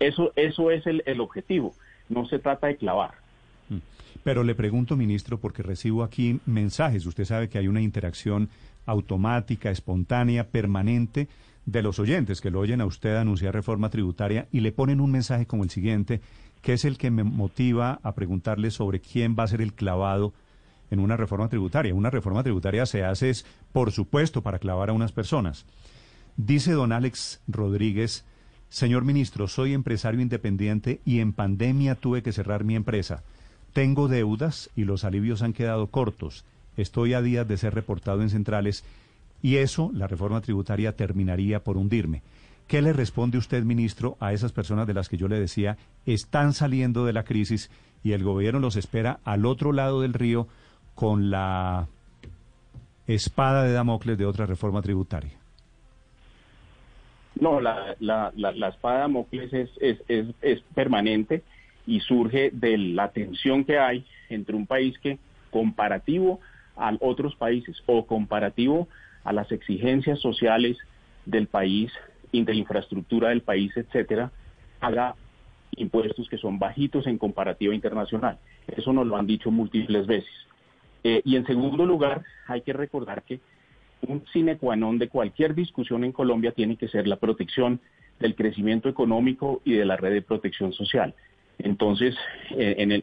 Eso, 0.00 0.32
eso 0.36 0.70
es 0.70 0.86
el, 0.86 1.02
el 1.06 1.20
objetivo, 1.20 1.74
no 2.08 2.26
se 2.26 2.38
trata 2.38 2.66
de 2.66 2.76
clavar. 2.76 3.12
Mm. 3.68 3.78
Pero 4.22 4.42
le 4.42 4.54
pregunto, 4.54 4.96
ministro, 4.96 5.38
porque 5.38 5.62
recibo 5.62 6.02
aquí 6.02 6.40
mensajes. 6.46 7.06
Usted 7.06 7.24
sabe 7.24 7.48
que 7.48 7.58
hay 7.58 7.68
una 7.68 7.82
interacción 7.82 8.48
automática, 8.86 9.70
espontánea, 9.70 10.48
permanente 10.48 11.28
de 11.66 11.82
los 11.82 11.98
oyentes 11.98 12.40
que 12.40 12.50
lo 12.50 12.60
oyen 12.60 12.80
a 12.80 12.86
usted 12.86 13.16
anunciar 13.16 13.54
reforma 13.54 13.88
tributaria 13.88 14.46
y 14.52 14.60
le 14.60 14.72
ponen 14.72 15.00
un 15.00 15.10
mensaje 15.10 15.46
como 15.46 15.64
el 15.64 15.70
siguiente 15.70 16.20
que 16.64 16.72
es 16.72 16.84
el 16.84 16.96
que 16.96 17.10
me 17.10 17.24
motiva 17.24 18.00
a 18.02 18.14
preguntarle 18.14 18.70
sobre 18.70 19.00
quién 19.00 19.36
va 19.38 19.44
a 19.44 19.48
ser 19.48 19.60
el 19.60 19.74
clavado 19.74 20.32
en 20.94 21.00
una 21.00 21.16
reforma 21.18 21.48
tributaria. 21.48 21.94
Una 21.94 22.10
reforma 22.10 22.42
tributaria 22.42 22.86
se 22.86 23.04
hace, 23.04 23.30
es, 23.30 23.44
por 23.72 23.92
supuesto, 23.92 24.42
para 24.42 24.58
clavar 24.58 24.88
a 24.88 24.94
unas 24.94 25.12
personas. 25.12 25.66
Dice 26.36 26.72
don 26.72 26.92
Alex 26.92 27.40
Rodríguez, 27.46 28.24
señor 28.70 29.04
ministro, 29.04 29.46
soy 29.46 29.74
empresario 29.74 30.20
independiente 30.20 31.00
y 31.04 31.20
en 31.20 31.32
pandemia 31.32 31.94
tuve 31.94 32.22
que 32.22 32.32
cerrar 32.32 32.64
mi 32.64 32.74
empresa. 32.74 33.22
Tengo 33.72 34.08
deudas 34.08 34.70
y 34.74 34.84
los 34.84 35.04
alivios 35.04 35.42
han 35.42 35.52
quedado 35.52 35.88
cortos. 35.88 36.44
Estoy 36.76 37.14
a 37.14 37.22
días 37.22 37.46
de 37.46 37.56
ser 37.56 37.74
reportado 37.74 38.22
en 38.22 38.30
centrales 38.30 38.84
y 39.42 39.56
eso, 39.56 39.90
la 39.92 40.06
reforma 40.06 40.40
tributaria, 40.40 40.96
terminaría 40.96 41.62
por 41.62 41.76
hundirme. 41.76 42.22
¿Qué 42.66 42.80
le 42.80 42.92
responde 42.92 43.36
usted, 43.36 43.62
ministro, 43.62 44.16
a 44.20 44.32
esas 44.32 44.52
personas 44.52 44.86
de 44.86 44.94
las 44.94 45.08
que 45.08 45.18
yo 45.18 45.28
le 45.28 45.38
decía 45.38 45.76
están 46.06 46.54
saliendo 46.54 47.04
de 47.04 47.12
la 47.12 47.24
crisis 47.24 47.70
y 48.02 48.12
el 48.12 48.24
gobierno 48.24 48.60
los 48.60 48.76
espera 48.76 49.20
al 49.24 49.44
otro 49.44 49.72
lado 49.72 50.00
del 50.00 50.14
río 50.14 50.48
con 50.94 51.30
la 51.30 51.86
espada 53.06 53.64
de 53.64 53.72
Damocles 53.72 54.18
de 54.18 54.26
otra 54.26 54.46
reforma 54.46 54.82
tributaria? 54.82 55.32
No, 57.40 57.60
la, 57.60 57.96
la, 57.98 58.32
la, 58.36 58.68
espada 58.68 58.94
de 58.94 59.00
Damocles 59.00 59.52
es, 59.52 59.70
es, 59.80 59.98
es, 60.08 60.26
es 60.40 60.60
permanente 60.74 61.42
y 61.86 62.00
surge 62.00 62.50
de 62.52 62.78
la 62.78 63.10
tensión 63.10 63.64
que 63.64 63.78
hay 63.78 64.04
entre 64.28 64.54
un 64.54 64.66
país 64.66 64.98
que 65.00 65.18
comparativo 65.50 66.40
a 66.76 66.96
otros 67.00 67.34
países 67.36 67.82
o 67.86 68.06
comparativo 68.06 68.88
a 69.24 69.32
las 69.32 69.50
exigencias 69.52 70.20
sociales 70.20 70.76
del 71.24 71.46
país, 71.46 71.92
de 72.32 72.54
infraestructura 72.54 73.28
del 73.28 73.42
país, 73.42 73.72
etcétera, 73.76 74.32
haga 74.80 75.14
impuestos 75.76 76.28
que 76.28 76.38
son 76.38 76.58
bajitos 76.58 77.06
en 77.06 77.18
comparativa 77.18 77.74
internacional. 77.74 78.38
Eso 78.66 78.92
nos 78.92 79.06
lo 79.06 79.16
han 79.16 79.26
dicho 79.26 79.50
múltiples 79.50 80.06
veces. 80.06 80.32
Eh, 81.04 81.20
y 81.24 81.36
en 81.36 81.46
segundo 81.46 81.84
lugar, 81.84 82.24
hay 82.46 82.62
que 82.62 82.72
recordar 82.72 83.22
que 83.22 83.40
un 84.08 84.24
sine 84.32 84.56
qua 84.56 84.74
non 84.76 84.98
de 84.98 85.08
cualquier 85.08 85.54
discusión 85.54 86.02
en 86.02 86.12
Colombia 86.12 86.52
tiene 86.52 86.76
que 86.76 86.88
ser 86.88 87.06
la 87.06 87.16
protección 87.16 87.80
del 88.18 88.34
crecimiento 88.34 88.88
económico 88.88 89.60
y 89.64 89.72
de 89.72 89.84
la 89.84 89.96
red 89.96 90.12
de 90.12 90.22
protección 90.22 90.72
social. 90.72 91.14
Entonces, 91.58 92.16
eh, 92.56 93.02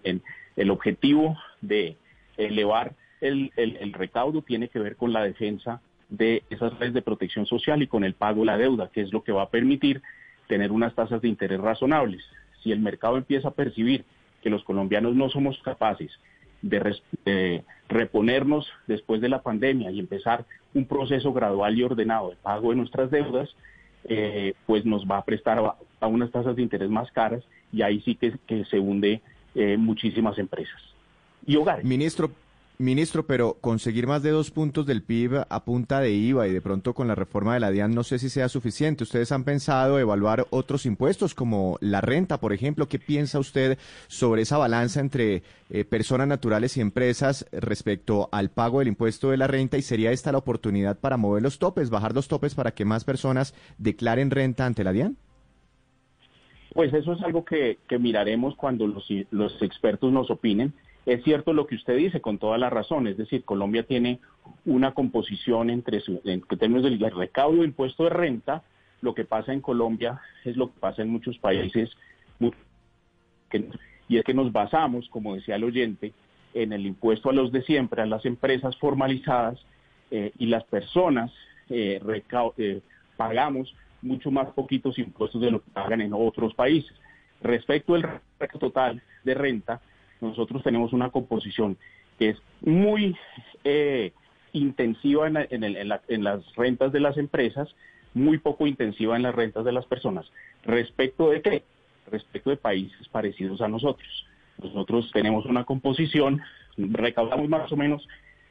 el, 0.56 0.70
objetivo 0.70 1.38
de 1.62 1.96
elevar 2.38 2.96
el, 3.22 3.52
el, 3.56 3.94
recaudo 3.94 4.42
tiene 4.42 4.68
que 4.68 4.80
ver 4.80 4.96
con 4.96 5.14
la 5.14 5.24
defensa 5.24 5.82
de 6.10 6.44
esas 6.50 6.78
redes 6.80 6.94
de 6.94 7.02
protección 7.02 7.46
social 7.46 7.82
y 7.82 7.88
con 7.88 8.04
el 8.04 8.14
pago 8.14 8.42
de 8.42 8.48
la 8.48 8.58
deuda, 8.58 8.90
que 8.92 9.02
es 9.02 9.14
lo 9.14 9.24
que 9.24 9.32
va 9.32 9.44
a 9.44 9.50
permitir 9.50 10.02
tener 10.48 10.72
unas 10.72 10.94
tasas 10.96 11.22
de 11.22 11.30
interés 11.30 11.60
razonables. 11.60 12.24
Si 12.64 12.72
el 12.72 12.80
mercado 12.80 13.18
empieza 13.18 13.50
a 13.50 13.54
percibir 13.54 14.06
que 14.42 14.50
los 14.50 14.64
colombianos 14.64 15.16
no 15.16 15.30
somos 15.30 15.58
capaces 15.60 16.12
de, 16.62 17.64
reponernos 17.90 18.68
después 18.88 19.22
de 19.22 19.30
la 19.30 19.42
pandemia 19.42 19.92
y 19.92 20.00
empezar 20.00 20.46
un 20.74 20.86
proceso 20.86 21.34
gradual 21.34 21.78
y 21.78 21.84
ordenado 21.84 22.30
de 22.30 22.38
pago 22.38 22.70
de 22.70 22.78
nuestras 22.78 23.12
deudas, 23.12 23.50
eh, 24.06 24.54
pues 24.66 24.86
nos 24.86 25.06
va 25.06 25.18
a 25.18 25.26
prestar 25.26 25.60
a, 26.00 26.08
unas 26.08 26.32
tasas 26.32 26.56
de 26.56 26.62
interés 26.62 26.90
más 26.90 27.12
caras 27.12 27.44
y 27.72 27.82
ahí 27.82 28.02
sí 28.02 28.16
que, 28.16 28.66
se 28.66 28.80
hunde 28.80 29.22
eh, 29.56 29.78
muchísimas 29.78 30.38
empresas 30.38 30.82
y 31.46 31.56
hogares. 31.56 31.86
Ministro, 31.86 32.32
Ministro, 32.82 33.26
pero 33.26 33.58
conseguir 33.62 34.08
más 34.08 34.24
de 34.24 34.32
dos 34.32 34.52
puntos 34.52 34.86
del 34.86 35.04
PIB 35.04 35.46
a 35.48 35.64
punta 35.64 36.00
de 36.00 36.12
IVA 36.12 36.48
y 36.48 36.54
de 36.54 36.62
pronto 36.62 36.94
con 36.94 37.08
la 37.08 37.16
reforma 37.16 37.54
de 37.54 37.60
la 37.60 37.72
DIAN 37.72 37.94
no 37.94 38.04
sé 38.04 38.20
si 38.20 38.30
sea 38.30 38.50
suficiente. 38.50 39.04
¿Ustedes 39.04 39.32
han 39.32 39.44
pensado 39.44 40.00
evaluar 40.00 40.48
otros 40.50 40.86
impuestos 40.86 41.36
como 41.36 41.78
la 41.82 42.02
renta, 42.02 42.40
por 42.40 42.54
ejemplo? 42.54 42.88
¿Qué 42.88 43.00
piensa 43.00 43.40
usted 43.40 43.78
sobre 44.08 44.42
esa 44.42 44.58
balanza 44.58 45.00
entre 45.00 45.44
eh, 45.70 45.86
personas 45.86 46.28
naturales 46.28 46.76
y 46.78 46.82
empresas 46.82 47.46
respecto 47.52 48.30
al 48.32 48.50
pago 48.50 48.80
del 48.80 48.90
impuesto 48.90 49.30
de 49.30 49.38
la 49.38 49.48
renta? 49.48 49.78
¿Y 49.78 49.82
sería 49.82 50.12
esta 50.12 50.32
la 50.32 50.40
oportunidad 50.40 51.00
para 51.00 51.18
mover 51.18 51.44
los 51.44 51.60
topes, 51.60 51.90
bajar 51.90 52.14
los 52.14 52.28
topes 52.28 52.56
para 52.56 52.72
que 52.72 52.86
más 52.86 53.04
personas 53.04 53.54
declaren 53.78 54.32
renta 54.32 54.66
ante 54.66 54.84
la 54.84 54.92
DIAN? 54.92 55.18
Pues 56.74 56.94
eso 56.94 57.14
es 57.14 57.22
algo 57.22 57.44
que, 57.44 57.78
miraremos 58.00 58.56
cuando 58.56 58.88
los, 58.88 59.06
los 59.32 59.62
expertos 59.62 60.12
nos 60.12 60.32
opinen. 60.32 60.74
Es 61.06 61.24
cierto 61.24 61.54
lo 61.54 61.66
que 61.66 61.76
usted 61.76 61.98
dice 61.98 62.22
con 62.22 62.38
toda 62.38 62.58
la 62.58 62.70
razón, 62.70 63.08
es 63.08 63.18
decir, 63.18 63.44
Colombia 63.44 63.84
tiene 63.84 64.20
una 64.66 64.94
composición 64.94 65.70
entre 65.70 66.02
en 66.26 66.42
términos 66.60 66.84
del 66.84 67.00
recaudo 67.00 67.62
de 67.62 67.68
impuesto 67.68 68.04
de 68.04 68.12
renta, 68.12 68.64
lo 69.02 69.16
que 69.16 69.26
pasa 69.26 69.52
en 69.52 69.62
Colombia 69.62 70.22
es 70.46 70.56
lo 70.56 70.68
que 70.68 70.80
pasa 70.80 71.02
en 71.02 71.10
muchos 71.10 71.40
países, 71.40 71.90
y 74.08 74.18
es 74.18 74.24
que 74.24 74.34
nos 74.34 74.52
basamos, 74.52 75.10
como 75.10 75.36
decía 75.36 75.56
el 75.56 75.64
oyente, 75.64 76.14
en 76.54 76.74
el 76.74 76.86
impuesto 76.86 77.30
a 77.30 77.34
los 77.34 77.52
de 77.52 77.64
siempre, 77.64 78.02
a 78.02 78.06
las 78.06 78.26
empresas 78.26 78.78
formalizadas, 78.78 79.60
eh, 80.12 80.34
y 80.38 80.48
las 80.48 80.66
personas 80.66 81.32
eh, 81.70 82.02
eh, 82.58 82.82
pagamos 83.16 83.74
mucho 84.02 84.30
más 84.30 84.50
poquitos 84.50 85.00
impuestos 85.00 85.42
de 85.42 85.52
lo 85.52 85.64
que 85.64 85.72
pagan 85.72 86.02
en 86.02 86.12
otros 86.14 86.54
países. 86.54 86.92
Respecto 87.42 87.96
al 87.96 88.22
total 88.60 89.02
de 89.24 89.34
renta, 89.34 89.82
nosotros 90.22 90.64
tenemos 90.64 90.94
una 90.94 91.10
composición 91.10 91.78
que 92.18 92.30
es 92.30 92.38
muy 92.62 93.16
eh, 93.64 94.14
intensiva 94.54 95.28
en, 95.28 96.24
las 96.24 96.56
rentas 96.56 96.92
de 96.92 97.00
las 97.00 97.18
empresas, 97.18 97.70
muy 98.14 98.38
poco 98.38 98.68
intensiva 98.68 99.16
en 99.16 99.24
las 99.24 99.36
rentas 99.36 99.66
de 99.66 99.72
las 99.72 99.86
personas. 99.86 100.32
¿Respecto 100.64 101.30
de 101.30 101.42
qué? 101.42 101.64
Respecto 102.12 102.50
de 102.50 102.58
países 102.58 103.08
parecidos 103.10 103.62
a 103.62 103.68
nosotros. 103.68 104.26
Nosotros 104.62 105.10
tenemos 105.12 105.46
una 105.46 105.64
composición, 105.64 106.42
recaudamos 106.78 107.50
más 107.50 107.72
o 107.72 107.78
menos 107.78 108.08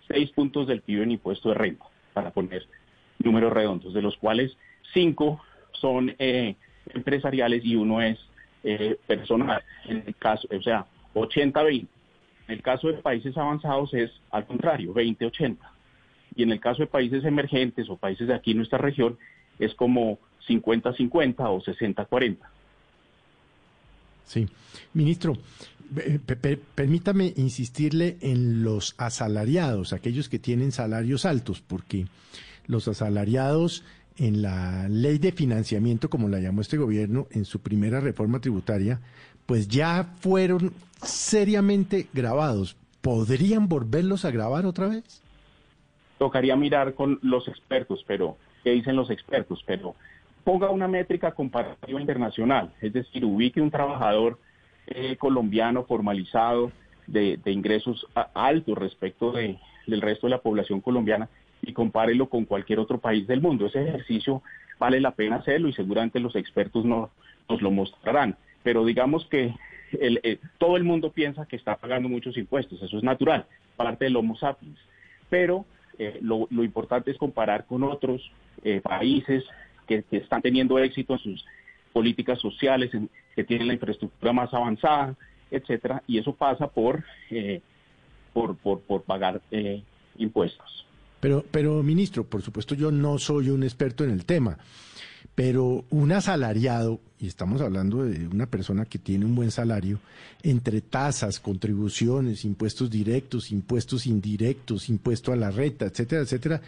seis 0.08 0.30
puntos 0.30 0.66
del 0.66 0.80
PIB 0.80 1.02
en 1.02 1.12
impuesto 1.12 1.50
de 1.50 1.54
renta, 1.54 1.84
para 2.12 2.30
poner 2.30 2.66
números 3.18 3.52
redondos, 3.52 3.94
de 3.94 4.02
los 4.02 4.16
cuales 4.16 4.56
cinco 4.92 5.40
son 5.72 6.14
eh, 6.18 6.56
empresariales 6.94 7.64
y 7.64 7.76
uno 7.76 8.00
es 8.00 8.18
eh, 8.64 8.98
personal. 9.06 9.62
En 9.86 10.02
el 10.06 10.16
caso, 10.16 10.48
o 10.50 10.62
sea, 10.62 10.86
80-20. 11.14 11.86
En 12.48 12.54
el 12.54 12.62
caso 12.62 12.88
de 12.88 12.94
países 12.94 13.36
avanzados 13.36 13.94
es 13.94 14.10
al 14.30 14.46
contrario, 14.46 14.92
20-80. 14.92 15.56
Y 16.34 16.42
en 16.42 16.52
el 16.52 16.60
caso 16.60 16.82
de 16.82 16.86
países 16.86 17.24
emergentes 17.24 17.88
o 17.88 17.96
países 17.96 18.28
de 18.28 18.34
aquí 18.34 18.52
en 18.52 18.58
nuestra 18.58 18.78
región 18.78 19.18
es 19.58 19.74
como 19.74 20.18
50-50 20.48 21.34
o 21.38 21.60
60-40. 21.60 22.38
Sí. 24.24 24.48
Ministro, 24.94 25.36
permítame 26.74 27.32
insistirle 27.36 28.16
en 28.20 28.62
los 28.62 28.94
asalariados, 28.96 29.92
aquellos 29.92 30.28
que 30.28 30.38
tienen 30.38 30.72
salarios 30.72 31.24
altos, 31.24 31.60
porque 31.60 32.06
los 32.66 32.86
asalariados 32.88 33.84
en 34.16 34.42
la 34.42 34.88
ley 34.88 35.18
de 35.18 35.32
financiamiento, 35.32 36.10
como 36.10 36.28
la 36.28 36.40
llamó 36.40 36.60
este 36.60 36.76
gobierno, 36.76 37.26
en 37.30 37.44
su 37.44 37.60
primera 37.60 38.00
reforma 38.00 38.40
tributaria, 38.40 39.00
pues 39.50 39.66
ya 39.66 40.04
fueron 40.20 40.72
seriamente 41.02 42.06
grabados. 42.12 42.76
¿Podrían 43.00 43.68
volverlos 43.68 44.24
a 44.24 44.30
grabar 44.30 44.64
otra 44.64 44.86
vez? 44.86 45.20
Tocaría 46.18 46.54
mirar 46.54 46.94
con 46.94 47.18
los 47.20 47.48
expertos, 47.48 48.04
pero 48.06 48.36
¿qué 48.62 48.70
dicen 48.70 48.94
los 48.94 49.10
expertos? 49.10 49.64
Pero 49.66 49.96
ponga 50.44 50.70
una 50.70 50.86
métrica 50.86 51.32
comparativa 51.32 52.00
internacional, 52.00 52.72
es 52.80 52.92
decir, 52.92 53.24
ubique 53.24 53.60
un 53.60 53.72
trabajador 53.72 54.38
eh, 54.86 55.16
colombiano 55.16 55.82
formalizado 55.82 56.70
de, 57.08 57.40
ingresos 57.46 58.06
altos 58.34 58.78
respecto 58.78 59.32
de, 59.32 59.58
del 59.88 60.00
resto 60.00 60.28
de 60.28 60.30
la 60.30 60.42
población 60.42 60.80
colombiana 60.80 61.28
y 61.60 61.72
compárelo 61.72 62.28
con 62.28 62.44
cualquier 62.44 62.78
otro 62.78 62.98
país 62.98 63.26
del 63.26 63.40
mundo. 63.40 63.66
Ese 63.66 63.82
ejercicio 63.82 64.42
vale 64.78 65.00
la 65.00 65.10
pena 65.10 65.38
hacerlo 65.38 65.66
y 65.66 65.72
seguramente 65.72 66.20
los 66.20 66.36
expertos 66.36 66.84
no, 66.84 67.10
nos 67.48 67.60
lo 67.60 67.72
mostrarán 67.72 68.36
pero 68.62 68.84
digamos 68.84 69.26
que 69.26 69.54
eh, 69.92 70.38
todo 70.58 70.76
el 70.76 70.84
mundo 70.84 71.10
piensa 71.10 71.46
que 71.46 71.56
está 71.56 71.76
pagando 71.76 72.08
muchos 72.08 72.36
impuestos, 72.36 72.80
eso 72.82 72.98
es 72.98 73.02
natural, 73.02 73.46
parte 73.76 74.04
del 74.04 74.16
Homo 74.16 74.36
sapiens, 74.36 74.78
pero 75.28 75.64
eh, 75.98 76.18
lo, 76.22 76.46
importante 76.50 77.10
es 77.10 77.18
comparar 77.18 77.66
con 77.66 77.82
otros 77.82 78.30
eh, 78.62 78.80
países 78.80 79.44
que, 79.86 80.04
están 80.10 80.42
teniendo 80.42 80.78
éxito 80.78 81.14
en 81.14 81.18
sus 81.18 81.44
políticas 81.92 82.38
sociales, 82.38 82.90
que 83.34 83.44
tienen 83.44 83.66
la 83.66 83.74
infraestructura 83.74 84.32
más 84.32 84.54
avanzada, 84.54 85.16
etcétera, 85.50 86.02
y 86.06 86.18
eso 86.18 86.32
pasa 86.32 86.68
por, 86.68 87.02
por, 88.32 88.56
por, 88.56 88.80
por, 88.82 89.02
pagar 89.02 89.40
impuestos. 90.16 90.86
Pero, 91.18 91.44
pero, 91.50 91.82
ministro, 91.82 92.22
por 92.22 92.42
supuesto 92.42 92.76
yo 92.76 92.92
no 92.92 93.18
soy 93.18 93.50
un 93.50 93.64
experto 93.64 94.04
en 94.04 94.10
el 94.10 94.24
tema, 94.24 94.56
pero 95.40 95.86
un 95.88 96.12
asalariado, 96.12 97.00
y 97.18 97.26
estamos 97.26 97.62
hablando 97.62 98.04
de 98.04 98.26
una 98.26 98.44
persona 98.44 98.84
que 98.84 98.98
tiene 98.98 99.24
un 99.24 99.34
buen 99.34 99.50
salario, 99.50 99.98
entre 100.42 100.82
tasas, 100.82 101.40
contribuciones, 101.40 102.44
impuestos 102.44 102.90
directos, 102.90 103.50
impuestos 103.50 104.06
indirectos, 104.06 104.90
impuesto 104.90 105.32
a 105.32 105.36
la 105.36 105.50
renta, 105.50 105.86
etcétera, 105.86 106.20
etcétera, 106.20 106.60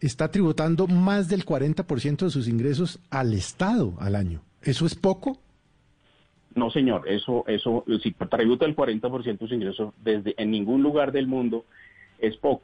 está 0.00 0.30
tributando 0.30 0.86
más 0.86 1.28
del 1.28 1.44
40% 1.44 2.24
de 2.24 2.30
sus 2.30 2.48
ingresos 2.48 3.00
al 3.10 3.34
Estado 3.34 3.92
al 3.98 4.16
año. 4.16 4.40
¿Eso 4.62 4.86
es 4.86 4.94
poco? 4.94 5.38
No, 6.54 6.70
señor, 6.70 7.06
eso, 7.06 7.44
eso, 7.46 7.84
si 8.02 8.12
tributa 8.12 8.64
el 8.64 8.74
40% 8.74 9.38
de 9.40 9.46
su 9.46 9.54
ingreso 9.54 9.92
desde 10.02 10.34
en 10.38 10.52
ningún 10.52 10.82
lugar 10.82 11.12
del 11.12 11.26
mundo 11.26 11.66
es 12.18 12.34
poco. 12.38 12.62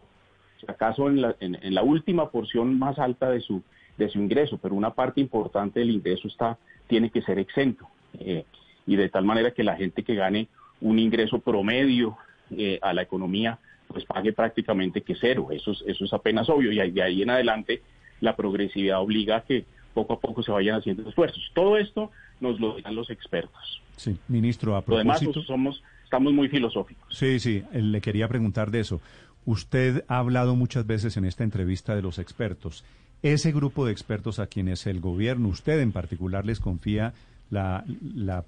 Si 0.63 0.71
acaso 0.71 1.09
en 1.09 1.21
la, 1.21 1.35
en, 1.41 1.75
la 1.75 1.83
última 1.83 2.31
porción 2.31 2.79
más 2.79 2.99
alta 3.01 3.31
de 3.31 3.41
su, 3.41 3.63
de 3.99 4.09
su 4.09 4.21
ingreso, 4.21 4.59
pero 4.59 4.77
una 4.77 4.95
parte 4.95 5.21
importante 5.21 5.81
del 5.81 5.91
ingreso 5.91 6.29
está, 6.29 6.57
tiene 6.87 7.11
que 7.11 7.21
ser 7.23 7.41
exento. 7.41 7.89
Eh, 8.21 8.45
y 8.87 8.95
de 8.95 9.09
tal 9.09 9.25
manera 9.25 9.51
que 9.51 9.65
la 9.65 9.77
gente 9.77 10.05
que 10.05 10.15
gane 10.15 10.49
un 10.81 10.99
ingreso 10.99 11.41
promedio 11.41 12.17
eh, 12.51 12.79
a 12.81 12.93
la 12.93 13.03
economía, 13.03 13.59
pues 13.89 14.05
pague 14.05 14.33
prácticamente 14.33 15.03
que 15.03 15.17
cero. 15.21 15.49
Eso 15.51 15.73
es, 15.73 15.83
eso 15.87 16.05
es 16.05 16.13
apenas 16.13 16.49
obvio. 16.49 16.71
Y 16.71 16.91
de 16.91 17.03
ahí 17.03 17.23
en 17.23 17.31
adelante 17.31 17.83
la 18.21 18.37
progresividad 18.37 19.01
obliga 19.01 19.39
a 19.39 19.43
que 19.43 19.65
poco 19.95 20.15
a 20.15 20.21
poco 20.21 20.43
se 20.43 20.53
vayan 20.53 20.77
haciendo 20.77 21.09
esfuerzos. 21.09 21.43
Todo 21.55 21.77
esto 21.77 22.11
nos 22.41 22.61
lo 22.61 22.77
dirán 22.77 22.95
los 22.95 23.11
expertos. 23.11 23.83
Sí, 23.97 24.17
ministro, 24.29 24.77
a 24.77 24.83
propósito... 24.83 25.27
Lo 25.27 25.33
demás, 25.33 25.47
somos, 25.47 25.83
estamos 26.05 26.33
muy 26.33 26.49
filosóficos. 26.49 27.05
Sí, 27.11 27.39
sí, 27.41 27.63
le 27.73 28.01
quería 28.01 28.29
preguntar 28.29 28.71
de 28.71 28.81
eso. 28.81 29.01
Usted 29.45 30.05
ha 30.09 30.19
hablado 30.19 30.55
muchas 30.55 30.87
veces 30.87 31.17
en 31.17 31.25
esta 31.25 31.45
entrevista 31.45 31.95
de 31.95 32.03
los 32.03 32.19
expertos. 32.19 32.85
Ese 33.23 33.53
grupo 33.53 33.87
de 33.87 33.93
expertos 33.93 34.39
a 34.39 34.47
quienes 34.47 34.87
el 34.87 35.01
gobierno, 35.01 35.49
usted 35.49 35.81
en 35.81 35.93
particular, 35.93 36.45
les 36.45 36.61
confía 36.61 37.15
la, 37.51 37.85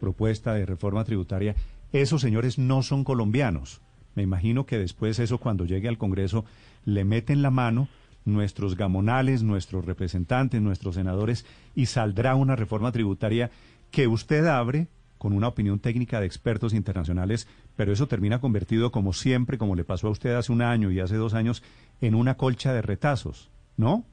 propuesta 0.01 0.55
de 0.55 0.67
reforma 0.67 1.05
tributaria, 1.05 1.55
esos 1.93 2.21
señores 2.21 2.59
no 2.59 2.83
son 2.83 3.05
colombianos. 3.05 3.81
Me 4.15 4.23
imagino 4.23 4.67
que 4.67 4.79
después 4.79 5.19
eso 5.19 5.39
cuando 5.39 5.65
llegue 5.65 5.89
al 5.89 5.99
Congreso 5.99 6.45
le 6.85 7.05
meten 7.05 7.43
la 7.43 7.51
mano 7.51 7.89
nuestros 8.25 8.77
gamonales, 8.77 9.43
nuestros 9.43 9.85
representantes, 9.85 10.63
nuestros 10.63 10.95
senadores 10.95 11.45
y 11.75 11.87
saldrá 11.87 12.35
una 12.35 12.57
reforma 12.57 12.91
tributaria 12.91 13.51
que 13.91 14.07
usted 14.07 14.47
abre 14.47 14.89
con 15.25 15.33
una 15.33 15.49
opinión 15.49 15.79
técnica 15.79 16.21
de 16.21 16.27
expertos 16.27 16.75
internacionales, 16.75 17.49
pero 17.77 17.95
eso 17.95 18.07
termina 18.07 18.43
convertido, 18.43 18.93
como 18.93 19.15
siempre, 19.15 19.57
como 19.57 19.75
le 19.75 19.83
pasó 19.83 20.09
a 20.09 20.11
usted 20.11 20.35
hace 20.35 20.53
un 20.53 20.61
año 20.61 20.91
y 20.91 21.01
hace 21.01 21.17
dos 21.17 21.33
años, 21.33 21.63
en 22.03 22.15
una 22.15 22.35
colcha 22.35 22.75
de 22.75 22.83
retazos, 22.83 23.51
¿no? 23.79 24.05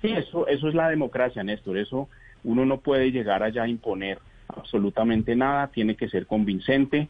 Sí, 0.00 0.08
eso, 0.08 0.46
eso 0.46 0.68
es 0.68 0.74
la 0.74 0.88
democracia, 0.88 1.44
Néstor. 1.44 1.76
Eso 1.76 2.08
uno 2.44 2.64
no 2.64 2.80
puede 2.80 3.12
llegar 3.12 3.42
allá 3.42 3.64
a 3.64 3.68
imponer 3.68 4.20
absolutamente 4.48 5.36
nada, 5.36 5.66
tiene 5.66 5.96
que 5.96 6.08
ser 6.08 6.26
convincente, 6.26 7.08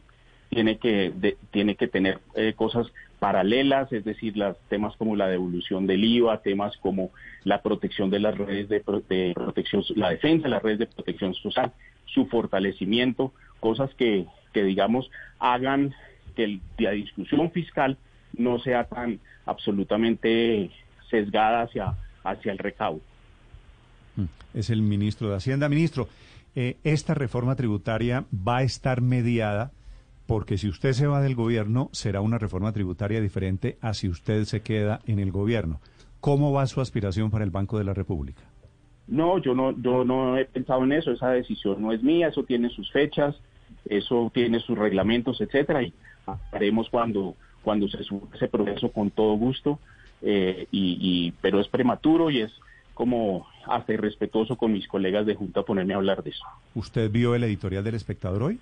tiene 0.49 0.79
que, 0.79 1.37
tiene 1.49 1.75
que 1.75 1.87
tener 1.87 2.19
eh, 2.35 2.55
cosas 2.57 2.87
paralelas, 3.19 3.89
es 3.93 4.03
decir, 4.03 4.35
los 4.35 4.57
temas 4.67 4.97
como 4.97 5.15
la 5.15 5.29
devolución 5.29 5.87
del 5.87 6.03
IVA, 6.03 6.41
temas 6.41 6.75
como 6.75 7.11
la 7.45 7.61
protección 7.61 8.09
de 8.09 8.19
las 8.19 8.37
redes 8.37 8.67
de, 8.67 8.81
protección, 8.81 9.81
la 9.95 10.09
defensa 10.09 10.43
de 10.43 10.49
las 10.49 10.61
redes 10.61 10.79
de 10.79 10.87
protección 10.87 11.33
social, 11.35 11.71
su 12.13 12.25
fortalecimiento, 12.27 13.33
cosas 13.59 13.89
que, 13.95 14.25
que 14.53 14.63
digamos, 14.63 15.09
hagan 15.39 15.93
que 16.35 16.59
la 16.77 16.91
discusión 16.91 17.51
fiscal 17.51 17.97
no 18.37 18.59
sea 18.59 18.85
tan 18.85 19.19
absolutamente 19.45 20.71
sesgada 21.09 21.63
hacia, 21.63 21.95
hacia 22.23 22.51
el 22.51 22.57
recaudo. 22.57 23.01
Mm, 24.15 24.25
es 24.53 24.69
el 24.69 24.81
ministro 24.81 25.29
de 25.29 25.35
Hacienda. 25.35 25.69
Ministro, 25.69 26.07
eh, 26.55 26.77
esta 26.83 27.13
reforma 27.13 27.55
tributaria 27.55 28.25
va 28.35 28.57
a 28.57 28.63
estar 28.63 29.01
mediada 29.01 29.71
porque 30.25 30.57
si 30.57 30.69
usted 30.69 30.93
se 30.93 31.07
va 31.07 31.21
del 31.21 31.35
gobierno, 31.35 31.89
será 31.91 32.21
una 32.21 32.37
reforma 32.37 32.71
tributaria 32.71 33.21
diferente 33.21 33.77
a 33.81 33.93
si 33.93 34.07
usted 34.07 34.45
se 34.45 34.61
queda 34.61 35.01
en 35.05 35.19
el 35.19 35.31
gobierno. 35.31 35.81
¿Cómo 36.21 36.53
va 36.53 36.65
su 36.67 36.79
aspiración 36.79 37.29
para 37.29 37.43
el 37.43 37.51
Banco 37.51 37.77
de 37.77 37.83
la 37.83 37.93
República? 37.93 38.41
No, 39.07 39.37
yo 39.37 39.53
no, 39.53 39.71
yo 39.81 40.05
no 40.05 40.37
he 40.37 40.45
pensado 40.45 40.83
en 40.83 40.93
eso, 40.93 41.11
esa 41.11 41.29
decisión 41.31 41.81
no 41.81 41.91
es 41.91 42.01
mía, 42.01 42.29
eso 42.29 42.43
tiene 42.43 42.69
sus 42.69 42.91
fechas, 42.91 43.35
eso 43.85 44.31
tiene 44.33 44.59
sus 44.59 44.77
reglamentos, 44.77 45.41
etcétera, 45.41 45.83
y 45.83 45.93
haremos 46.51 46.89
cuando, 46.89 47.35
cuando 47.63 47.87
se 47.87 48.03
suba 48.03 48.27
ese 48.33 48.47
proceso 48.47 48.91
con 48.91 49.11
todo 49.11 49.33
gusto, 49.35 49.79
eh, 50.21 50.67
y, 50.71 51.31
pero 51.41 51.59
es 51.59 51.67
prematuro 51.67 52.31
y 52.31 52.41
es 52.41 52.51
como 52.93 53.45
hasta 53.65 53.93
irrespetuoso 53.93 54.55
con 54.55 54.71
mis 54.71 54.87
colegas 54.87 55.25
de 55.25 55.35
Junta 55.35 55.63
ponerme 55.63 55.93
a 55.93 55.97
hablar 55.97 56.23
de 56.23 56.29
eso. 56.29 56.45
¿Usted 56.75 57.11
vio 57.11 57.35
el 57.35 57.43
editorial 57.43 57.83
del 57.83 57.95
espectador 57.95 58.43
hoy? 58.43 58.59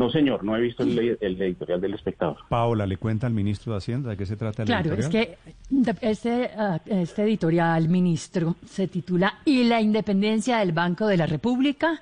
No, 0.00 0.10
señor, 0.10 0.42
no 0.42 0.56
he 0.56 0.62
visto 0.62 0.82
el, 0.82 0.98
editorial 1.20 1.78
del 1.78 1.92
espectador. 1.92 2.38
Paola, 2.48 2.86
¿le 2.86 2.96
cuenta 2.96 3.26
al 3.26 3.34
ministro 3.34 3.74
de 3.74 3.76
Hacienda 3.76 4.08
de 4.08 4.16
qué 4.16 4.24
se 4.24 4.34
trata 4.34 4.62
el 4.62 4.70
editorial? 4.70 5.10
Claro, 5.10 5.20
es 5.20 5.38
que 5.90 6.08
este, 6.08 6.50
este 6.86 7.22
editorial, 7.22 7.86
ministro, 7.90 8.56
se 8.64 8.88
titula 8.88 9.40
¿Y 9.44 9.64
la 9.64 9.82
independencia 9.82 10.60
del 10.60 10.72
Banco 10.72 11.06
de 11.06 11.18
la 11.18 11.26
República? 11.26 12.00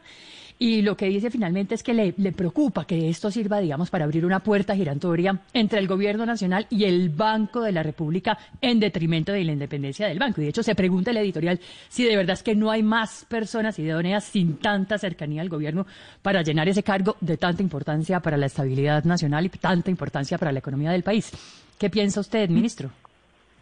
Y 0.60 0.82
lo 0.82 0.96
que 0.96 1.06
dice 1.06 1.30
finalmente 1.30 1.76
es 1.76 1.84
que 1.84 1.94
le, 1.94 2.12
preocupa 2.32 2.84
que 2.84 3.08
esto 3.08 3.30
sirva, 3.30 3.60
digamos, 3.60 3.90
para 3.90 4.04
abrir 4.04 4.26
una 4.26 4.40
puerta 4.40 4.74
giratoria 4.74 5.40
entre 5.52 5.78
el 5.78 5.86
gobierno 5.86 6.26
nacional 6.26 6.66
y 6.68 6.84
el 6.84 7.10
Banco 7.10 7.60
de 7.60 7.70
la 7.70 7.84
República 7.84 8.36
en 8.60 8.80
detrimento 8.80 9.30
de 9.30 9.44
la 9.44 9.52
independencia 9.52 10.08
del 10.08 10.18
banco. 10.18 10.40
Y 10.40 10.44
de 10.44 10.50
hecho 10.50 10.64
se 10.64 10.74
pregunta 10.74 11.12
el 11.12 11.18
editorial 11.18 11.60
si 11.88 12.04
de 12.04 12.16
verdad 12.16 12.34
es 12.34 12.42
que 12.42 12.56
no 12.56 12.72
hay 12.72 12.82
más 12.82 13.24
personas 13.28 13.78
idóneas 13.78 14.24
sin 14.24 14.56
tanta 14.56 14.98
cercanía 14.98 15.42
al 15.42 15.48
gobierno 15.48 15.86
para 16.22 16.42
llenar 16.42 16.68
ese 16.68 16.82
cargo 16.82 17.16
de 17.20 17.36
tanta 17.36 17.62
importancia 17.62 18.18
para 18.18 18.36
la 18.36 18.46
estabilidad 18.46 19.04
nacional 19.04 19.46
y 19.46 19.50
tanta 19.50 19.90
importancia 19.90 20.38
para 20.38 20.50
la 20.50 20.58
economía 20.58 20.90
del 20.90 21.04
país. 21.04 21.30
¿Qué 21.78 21.88
piensa 21.88 22.18
usted, 22.18 22.50
ministro? 22.50 22.90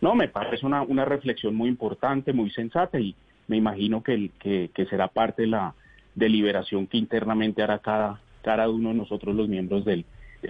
No, 0.01 0.15
me 0.15 0.29
parece 0.29 0.65
una, 0.65 0.81
una 0.81 1.05
reflexión 1.05 1.55
muy 1.55 1.69
importante, 1.69 2.33
muy 2.33 2.51
sensata 2.51 2.99
y 2.99 3.15
me 3.49 3.59
imagino 3.59 4.03
que, 4.03 4.31
que, 4.39 4.71
que 4.75 4.87
será 4.87 5.09
parte 5.09 5.43
de 5.43 5.49
la 5.49 5.75
deliberación 6.17 6.89
que 6.89 6.97
internamente 6.97 7.63
hará 7.63 7.79
cada, 7.79 8.21
cada 8.43 8.69
uno 8.69 8.89
de 8.89 8.97
nosotros 8.97 9.37
los 9.37 9.49
miembros 9.49 9.85
del, 9.85 10.05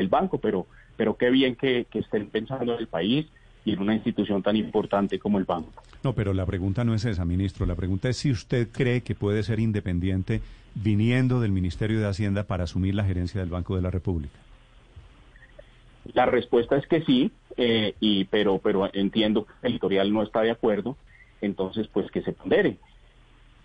banco, 0.08 0.38
pero, 0.38 0.66
pero 0.96 1.16
qué 1.16 1.30
bien 1.30 1.56
que, 1.56 1.86
estén 1.92 2.28
pensando 2.28 2.74
en 2.74 2.80
el 2.80 2.86
país 2.86 3.26
y 3.64 3.72
en 3.72 3.80
una 3.80 3.94
institución 3.94 4.42
tan 4.42 4.56
importante 4.56 5.18
como 5.18 5.38
el 5.38 5.44
banco. 5.44 5.82
No, 6.02 6.12
pero 6.14 6.32
la 6.32 6.46
pregunta 6.46 6.84
no 6.84 6.94
es 6.94 7.04
esa, 7.04 7.24
ministro. 7.24 7.66
La 7.66 7.74
pregunta 7.74 8.08
es 8.08 8.16
si 8.16 8.30
usted 8.30 8.68
cree 8.70 9.02
que 9.02 9.14
puede 9.14 9.42
ser 9.42 9.58
independiente 9.58 10.40
viniendo 10.74 11.40
del 11.40 11.52
Ministerio 11.52 11.98
de 11.98 12.06
Hacienda 12.06 12.44
para 12.44 12.64
asumir 12.64 12.94
la 12.94 13.04
gerencia 13.04 13.40
del 13.40 13.50
Banco 13.50 13.74
de 13.74 13.82
la 13.82 13.90
República. 13.90 14.38
La 16.12 16.26
respuesta 16.26 16.76
es 16.76 16.86
que 16.86 17.02
sí, 17.02 17.32
eh, 17.56 17.94
y 17.98 18.26
pero 18.26 18.58
pero 18.58 18.88
entiendo 18.92 19.46
que 19.46 19.52
el 19.62 19.72
editorial 19.72 20.12
no 20.12 20.22
está 20.22 20.42
de 20.42 20.52
acuerdo, 20.52 20.96
entonces 21.40 21.88
pues 21.88 22.10
que 22.10 22.22
se 22.22 22.32
pondere. 22.32 22.78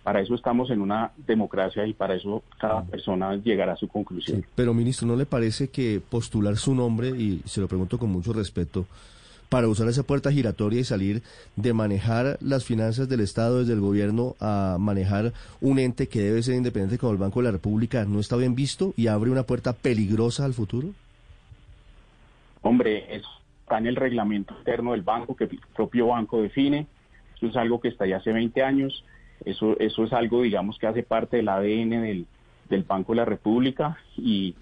Para 0.02 0.20
eso 0.20 0.34
estamos 0.34 0.70
en 0.70 0.80
una 0.80 1.12
democracia 1.26 1.86
y 1.86 1.92
para 1.92 2.14
eso 2.14 2.42
cada 2.58 2.82
persona 2.82 3.36
llegará 3.36 3.74
a 3.74 3.76
su 3.76 3.88
conclusión. 3.88 4.44
pero 4.54 4.74
ministro, 4.74 5.06
¿no 5.06 5.16
le 5.16 5.26
parece 5.26 5.68
que 5.68 6.00
postular 6.00 6.56
su 6.56 6.74
nombre, 6.74 7.08
y 7.10 7.40
se 7.44 7.60
lo 7.60 7.68
pregunto 7.68 7.98
con 7.98 8.10
mucho 8.10 8.32
respeto, 8.32 8.86
para 9.48 9.68
usar 9.68 9.86
esa 9.86 10.02
puerta 10.02 10.32
giratoria 10.32 10.80
y 10.80 10.84
salir 10.84 11.22
de 11.56 11.74
manejar 11.74 12.38
las 12.40 12.64
finanzas 12.64 13.06
del 13.08 13.20
Estado 13.20 13.58
desde 13.58 13.74
el 13.74 13.80
gobierno 13.80 14.34
a 14.40 14.78
manejar 14.80 15.34
un 15.60 15.78
ente 15.78 16.08
que 16.08 16.22
debe 16.22 16.42
ser 16.42 16.54
independiente 16.54 16.96
como 16.96 17.12
el 17.12 17.18
Banco 17.18 17.40
de 17.40 17.44
la 17.44 17.50
República, 17.52 18.06
¿no 18.06 18.18
está 18.18 18.36
bien 18.36 18.54
visto 18.54 18.94
y 18.96 19.08
abre 19.08 19.30
una 19.30 19.42
puerta 19.42 19.74
peligrosa 19.74 20.46
al 20.46 20.54
futuro? 20.54 20.88
Hombre, 22.62 23.14
eso 23.14 23.28
está 23.60 23.76
en 23.76 23.88
el 23.88 23.96
reglamento 23.96 24.54
interno 24.56 24.92
del 24.92 25.02
banco 25.02 25.36
que 25.36 25.44
el 25.44 25.60
propio 25.76 26.06
banco 26.08 26.40
define. 26.40 26.86
Eso 27.36 27.48
es 27.48 27.56
algo 27.56 27.80
que 27.80 27.88
está 27.88 28.06
ya 28.06 28.16
hace 28.18 28.32
20 28.32 28.62
años. 28.62 29.04
Eso, 29.44 29.78
eso 29.78 30.04
es 30.04 30.12
algo, 30.12 30.42
digamos, 30.42 30.78
que 30.78 30.86
hace 30.86 31.02
parte 31.02 31.38
del 31.38 31.48
ADN 31.48 31.90
del, 32.02 32.26
del 32.68 32.82
Banco 32.82 33.12
de 33.12 33.16
la 33.16 33.24
República 33.24 33.98
y, 34.16 34.54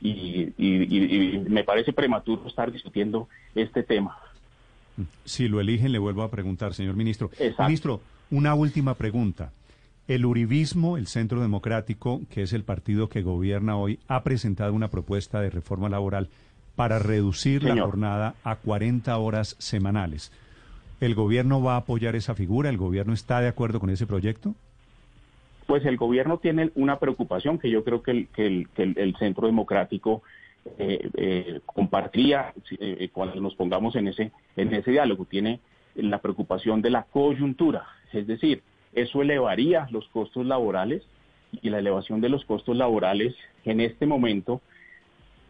y, 0.00 1.44
me 1.48 1.64
parece 1.64 1.92
prematuro 1.92 2.46
estar 2.46 2.70
discutiendo 2.70 3.28
este 3.54 3.82
tema. 3.82 4.16
Si 5.24 5.48
lo 5.48 5.60
eligen, 5.60 5.92
le 5.92 5.98
vuelvo 5.98 6.22
a 6.22 6.30
preguntar, 6.30 6.74
señor 6.74 6.96
ministro. 6.96 7.30
Ministro, 7.58 8.00
una 8.30 8.54
última 8.54 8.94
pregunta. 8.94 9.52
El 10.08 10.24
Uribismo, 10.24 10.96
el 10.96 11.06
Centro 11.06 11.40
Democrático, 11.40 12.22
que 12.30 12.42
es 12.42 12.52
el 12.52 12.64
partido 12.64 13.08
que 13.08 13.22
gobierna 13.22 13.76
hoy, 13.76 13.98
ha 14.08 14.22
presentado 14.22 14.72
una 14.72 14.88
propuesta 14.88 15.40
de 15.40 15.50
reforma 15.50 15.88
laboral 15.88 16.28
para 16.76 16.98
reducir 16.98 17.62
la 17.64 17.76
jornada 17.82 18.34
a 18.44 18.56
40 18.56 19.16
horas 19.18 19.56
semanales. 19.58 20.32
¿El 21.00 21.14
gobierno 21.14 21.62
va 21.62 21.74
a 21.74 21.78
apoyar 21.78 22.16
esa 22.16 22.34
figura? 22.34 22.70
¿El 22.70 22.76
gobierno 22.76 23.12
está 23.12 23.40
de 23.40 23.48
acuerdo 23.48 23.80
con 23.80 23.90
ese 23.90 24.06
proyecto? 24.06 24.54
Pues 25.66 25.84
el 25.84 25.96
gobierno 25.96 26.38
tiene 26.38 26.70
una 26.74 26.98
preocupación 26.98 27.58
que 27.58 27.70
yo 27.70 27.84
creo 27.84 28.02
que 28.02 28.26
el, 28.36 29.16
Centro 29.18 29.46
Democrático 29.46 30.22
eh, 30.78 31.08
eh, 31.14 31.60
compartiría 31.66 32.52
eh, 32.80 33.10
cuando 33.12 33.40
nos 33.40 33.54
pongamos 33.54 33.94
en 33.96 34.08
ese, 34.08 34.32
en 34.56 34.74
ese 34.74 34.90
diálogo. 34.90 35.24
Tiene 35.24 35.60
la 35.94 36.18
preocupación 36.18 36.80
de 36.82 36.90
la 36.90 37.02
coyuntura, 37.04 37.86
es 38.12 38.26
decir, 38.26 38.62
eso 38.92 39.22
elevaría 39.22 39.86
los 39.90 40.08
costos 40.08 40.46
laborales 40.46 41.02
y 41.62 41.70
la 41.70 41.78
elevación 41.78 42.20
de 42.20 42.28
los 42.28 42.44
costos 42.44 42.76
laborales 42.76 43.34
en 43.64 43.80
este 43.80 44.06
momento 44.06 44.60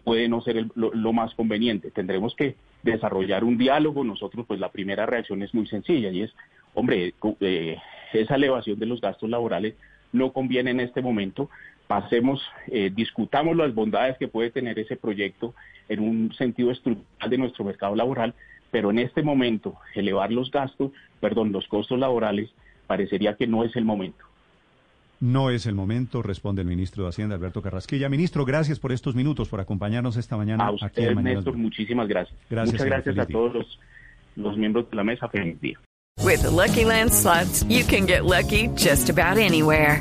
puede 0.05 0.29
no 0.29 0.41
ser 0.41 0.67
lo, 0.75 1.13
más 1.13 1.35
conveniente. 1.35 1.91
Tendremos 1.91 2.35
que 2.35 2.57
desarrollar 2.83 3.45
un 3.45 3.59
diálogo. 3.59 4.05
Nosotros, 4.05 4.47
pues 4.47 4.61
la 4.61 4.71
primera 4.71 5.07
reacción 5.07 5.43
es 5.43 5.55
muy 5.55 5.67
sencilla 5.67 6.11
y 6.11 6.23
es, 6.23 6.35
hombre, 6.75 7.15
eh, 7.41 7.77
esa 8.13 8.35
elevación 8.37 8.79
de 8.79 8.87
los 8.87 9.01
gastos 9.01 9.29
laborales 9.29 9.75
no 10.13 10.33
conviene 10.33 10.71
en 10.71 10.81
este 10.81 11.03
momento, 11.03 11.51
pasemos, 11.87 12.43
eh, 12.69 12.91
discutamos 12.95 13.57
las 13.57 13.75
bondades 13.75 14.17
que 14.19 14.29
puede 14.29 14.51
tener 14.51 14.79
ese 14.79 14.97
proyecto 14.97 15.55
en 15.89 16.01
un 16.01 16.33
sentido 16.35 16.71
estructural 16.71 17.31
de 17.31 17.39
nuestro 17.39 17.65
mercado 17.65 17.95
laboral, 17.95 18.35
pero 18.71 18.91
en 18.91 18.99
este 18.99 19.23
momento 19.23 19.77
elevar 19.95 20.31
los 20.31 20.51
gastos, 20.51 20.93
perdón, 21.21 21.53
los 21.53 21.67
costos 21.69 21.99
laborales, 21.99 22.51
parecería 22.87 23.35
que 23.35 23.47
no 23.47 23.65
es 23.65 23.75
el 23.77 23.85
momento. 23.85 24.28
No 25.21 25.51
es 25.51 25.67
el 25.67 25.75
momento, 25.75 26.23
responde 26.23 26.63
el 26.63 26.69
ministro 26.69 27.03
de 27.03 27.11
Hacienda, 27.11 27.35
Alberto 27.35 27.61
Carrasquilla. 27.61 28.09
Ministro, 28.09 28.45
gracias 28.45 28.79
por 28.79 28.93
estos 28.93 29.17
minutos, 29.17 29.49
por 29.49 29.61
acompañarnos 29.61 30.17
esta 30.17 30.37
mañana. 30.37 30.67
A 30.67 30.71
usted, 30.71 31.15
Néstor, 31.17 31.57
muchísimas 31.57 32.07
gracias. 32.07 32.39
gracias 32.49 32.75
Muchas 32.75 32.87
gracias 32.87 33.19
a 33.19 33.27
todos 33.27 33.53
los, 33.55 33.81
los 34.37 34.57
miembros 34.57 34.89
de 34.91 34.97
la 34.97 35.05
mesa. 35.05 35.29
Feliz 35.29 35.61
día. 35.61 35.79
With 36.23 36.43
the 36.43 36.51
Lucky 36.51 36.85
Land 36.85 37.13
slots, 37.13 37.65
you 37.65 37.85
can 37.85 38.07
get 38.07 38.25
lucky 38.25 38.69
just 38.77 39.09
about 39.09 39.39
anywhere. 39.39 40.01